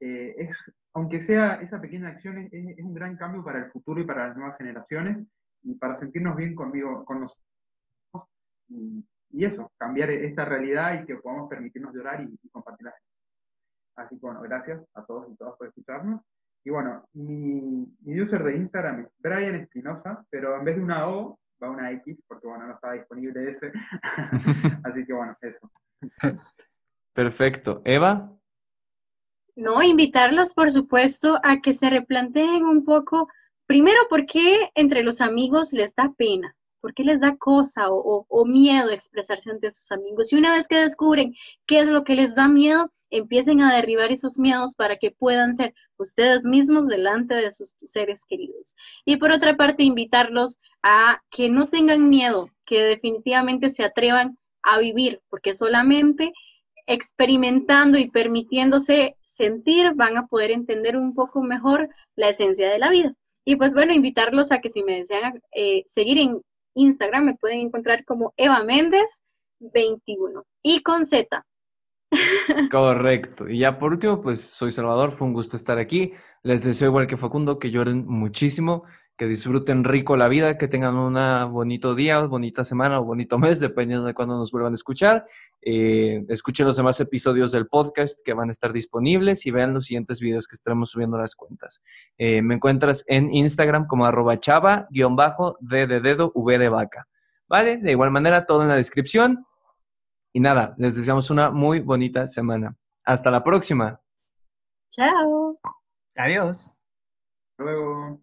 eh, 0.00 0.34
es, 0.36 0.54
aunque 0.92 1.22
sea 1.22 1.54
esa 1.62 1.80
pequeña 1.80 2.08
acción, 2.08 2.46
es, 2.52 2.78
un 2.78 2.92
gran 2.92 3.16
cambio 3.16 3.42
para 3.42 3.60
el 3.64 3.70
futuro 3.70 4.02
y 4.02 4.04
para 4.04 4.28
las 4.28 4.36
nuevas 4.36 4.58
generaciones 4.58 5.26
y 5.62 5.76
para 5.76 5.96
sentirnos 5.96 6.36
bien 6.36 6.54
conmigo, 6.54 7.06
con 7.06 7.20
nosotros. 7.20 7.46
Y, 8.68 9.02
y 9.30 9.44
eso, 9.46 9.72
cambiar 9.78 10.10
esta 10.10 10.44
realidad 10.44 11.02
y 11.02 11.06
que 11.06 11.16
podamos 11.16 11.48
permitirnos 11.48 11.94
llorar 11.94 12.20
y, 12.20 12.38
y 12.42 12.48
compartirla. 12.50 12.92
Así 13.96 14.16
que 14.16 14.26
bueno, 14.26 14.40
gracias 14.42 14.82
a 14.94 15.04
todos 15.04 15.30
y 15.30 15.36
todas 15.36 15.56
por 15.56 15.68
escucharnos. 15.68 16.22
Y 16.64 16.70
bueno, 16.70 17.04
mi, 17.12 17.86
user 18.04 18.42
de 18.44 18.56
Instagram 18.56 19.00
es 19.00 19.08
Brian 19.18 19.56
Espinosa, 19.56 20.24
pero 20.30 20.56
en 20.56 20.64
vez 20.64 20.76
de 20.76 20.82
una 20.82 21.08
O 21.08 21.38
va 21.62 21.70
una 21.70 21.90
X, 21.92 22.18
porque 22.28 22.46
bueno, 22.46 22.66
no 22.66 22.74
estaba 22.74 22.94
disponible 22.94 23.50
ese. 23.50 23.72
Así 24.84 25.04
que 25.04 25.12
bueno, 25.12 25.36
eso. 25.40 25.70
Perfecto. 27.12 27.82
Eva. 27.84 28.32
No, 29.54 29.82
invitarlos, 29.82 30.54
por 30.54 30.70
supuesto, 30.70 31.38
a 31.42 31.60
que 31.60 31.74
se 31.74 31.90
replanteen 31.90 32.64
un 32.64 32.84
poco, 32.84 33.28
primero, 33.66 34.00
¿por 34.08 34.24
qué 34.24 34.70
entre 34.74 35.02
los 35.02 35.20
amigos 35.20 35.72
les 35.72 35.94
da 35.94 36.12
pena? 36.16 36.56
¿Por 36.80 36.94
qué 36.94 37.04
les 37.04 37.20
da 37.20 37.36
cosa 37.36 37.90
o, 37.90 38.24
o 38.28 38.44
miedo 38.44 38.90
expresarse 38.90 39.50
ante 39.50 39.70
sus 39.70 39.92
amigos? 39.92 40.32
Y 40.32 40.36
una 40.36 40.54
vez 40.54 40.66
que 40.68 40.78
descubren 40.78 41.34
qué 41.66 41.80
es 41.80 41.88
lo 41.88 42.02
que 42.02 42.14
les 42.14 42.34
da 42.34 42.48
miedo, 42.48 42.90
empiecen 43.12 43.60
a 43.60 43.74
derribar 43.74 44.10
esos 44.10 44.38
miedos 44.38 44.74
para 44.74 44.96
que 44.96 45.10
puedan 45.12 45.54
ser 45.54 45.74
ustedes 45.98 46.44
mismos 46.44 46.88
delante 46.88 47.34
de 47.34 47.52
sus 47.52 47.74
seres 47.82 48.24
queridos. 48.24 48.74
Y 49.04 49.18
por 49.18 49.30
otra 49.30 49.56
parte, 49.56 49.84
invitarlos 49.84 50.58
a 50.82 51.22
que 51.30 51.48
no 51.48 51.68
tengan 51.68 52.08
miedo, 52.08 52.50
que 52.64 52.82
definitivamente 52.82 53.68
se 53.68 53.84
atrevan 53.84 54.38
a 54.62 54.78
vivir, 54.78 55.20
porque 55.28 55.54
solamente 55.54 56.32
experimentando 56.86 57.98
y 57.98 58.10
permitiéndose 58.10 59.16
sentir 59.22 59.92
van 59.94 60.16
a 60.16 60.26
poder 60.26 60.50
entender 60.50 60.96
un 60.96 61.14
poco 61.14 61.42
mejor 61.42 61.88
la 62.16 62.30
esencia 62.30 62.70
de 62.70 62.78
la 62.78 62.90
vida. 62.90 63.14
Y 63.44 63.56
pues 63.56 63.74
bueno, 63.74 63.92
invitarlos 63.92 64.52
a 64.52 64.60
que 64.60 64.70
si 64.70 64.82
me 64.82 64.96
desean 64.96 65.40
eh, 65.52 65.82
seguir 65.86 66.18
en 66.18 66.42
Instagram, 66.74 67.24
me 67.24 67.34
pueden 67.34 67.60
encontrar 67.60 68.04
como 68.04 68.32
Eva 68.36 68.62
Méndez 68.64 69.22
21 69.60 70.44
y 70.62 70.82
con 70.82 71.04
Z, 71.04 71.44
Correcto. 72.70 73.48
Y 73.48 73.58
ya 73.58 73.78
por 73.78 73.92
último, 73.92 74.20
pues 74.20 74.40
soy 74.40 74.72
Salvador, 74.72 75.12
fue 75.12 75.26
un 75.26 75.34
gusto 75.34 75.56
estar 75.56 75.78
aquí. 75.78 76.12
Les 76.42 76.64
deseo 76.64 76.88
igual 76.88 77.06
que 77.06 77.16
Facundo 77.16 77.58
que 77.58 77.70
lloren 77.70 78.06
muchísimo, 78.06 78.84
que 79.16 79.26
disfruten 79.26 79.84
rico 79.84 80.16
la 80.16 80.28
vida, 80.28 80.58
que 80.58 80.68
tengan 80.68 80.96
un 80.96 81.14
bonito 81.52 81.94
día, 81.94 82.20
bonita 82.20 82.64
semana 82.64 83.00
o 83.00 83.04
bonito 83.04 83.38
mes, 83.38 83.60
dependiendo 83.60 84.06
de 84.06 84.14
cuándo 84.14 84.36
nos 84.36 84.50
vuelvan 84.50 84.72
a 84.72 84.74
escuchar. 84.74 85.26
Eh, 85.60 86.24
escuchen 86.28 86.66
los 86.66 86.76
demás 86.76 86.98
episodios 87.00 87.52
del 87.52 87.68
podcast 87.68 88.20
que 88.24 88.34
van 88.34 88.48
a 88.48 88.52
estar 88.52 88.72
disponibles 88.72 89.46
y 89.46 89.50
vean 89.50 89.74
los 89.74 89.86
siguientes 89.86 90.20
videos 90.20 90.48
que 90.48 90.56
estaremos 90.56 90.90
subiendo 90.90 91.18
las 91.18 91.34
cuentas. 91.34 91.82
Eh, 92.18 92.42
me 92.42 92.54
encuentras 92.54 93.04
en 93.06 93.32
Instagram 93.32 93.86
como 93.86 94.06
arroba 94.06 94.38
chava, 94.40 94.86
guion 94.90 95.16
bajo, 95.16 95.56
de 95.60 95.86
dedo. 95.86 96.32
¿Vale? 97.48 97.76
De 97.76 97.90
igual 97.90 98.10
manera, 98.10 98.46
todo 98.46 98.62
en 98.62 98.68
la 98.68 98.76
descripción. 98.76 99.44
Y 100.32 100.40
nada, 100.40 100.74
les 100.78 100.96
deseamos 100.96 101.30
una 101.30 101.50
muy 101.50 101.80
bonita 101.80 102.26
semana. 102.26 102.74
Hasta 103.04 103.30
la 103.30 103.44
próxima. 103.44 104.00
Chao. 104.88 105.58
Adiós. 106.16 106.74
Hasta 107.52 107.64
luego. 107.64 108.22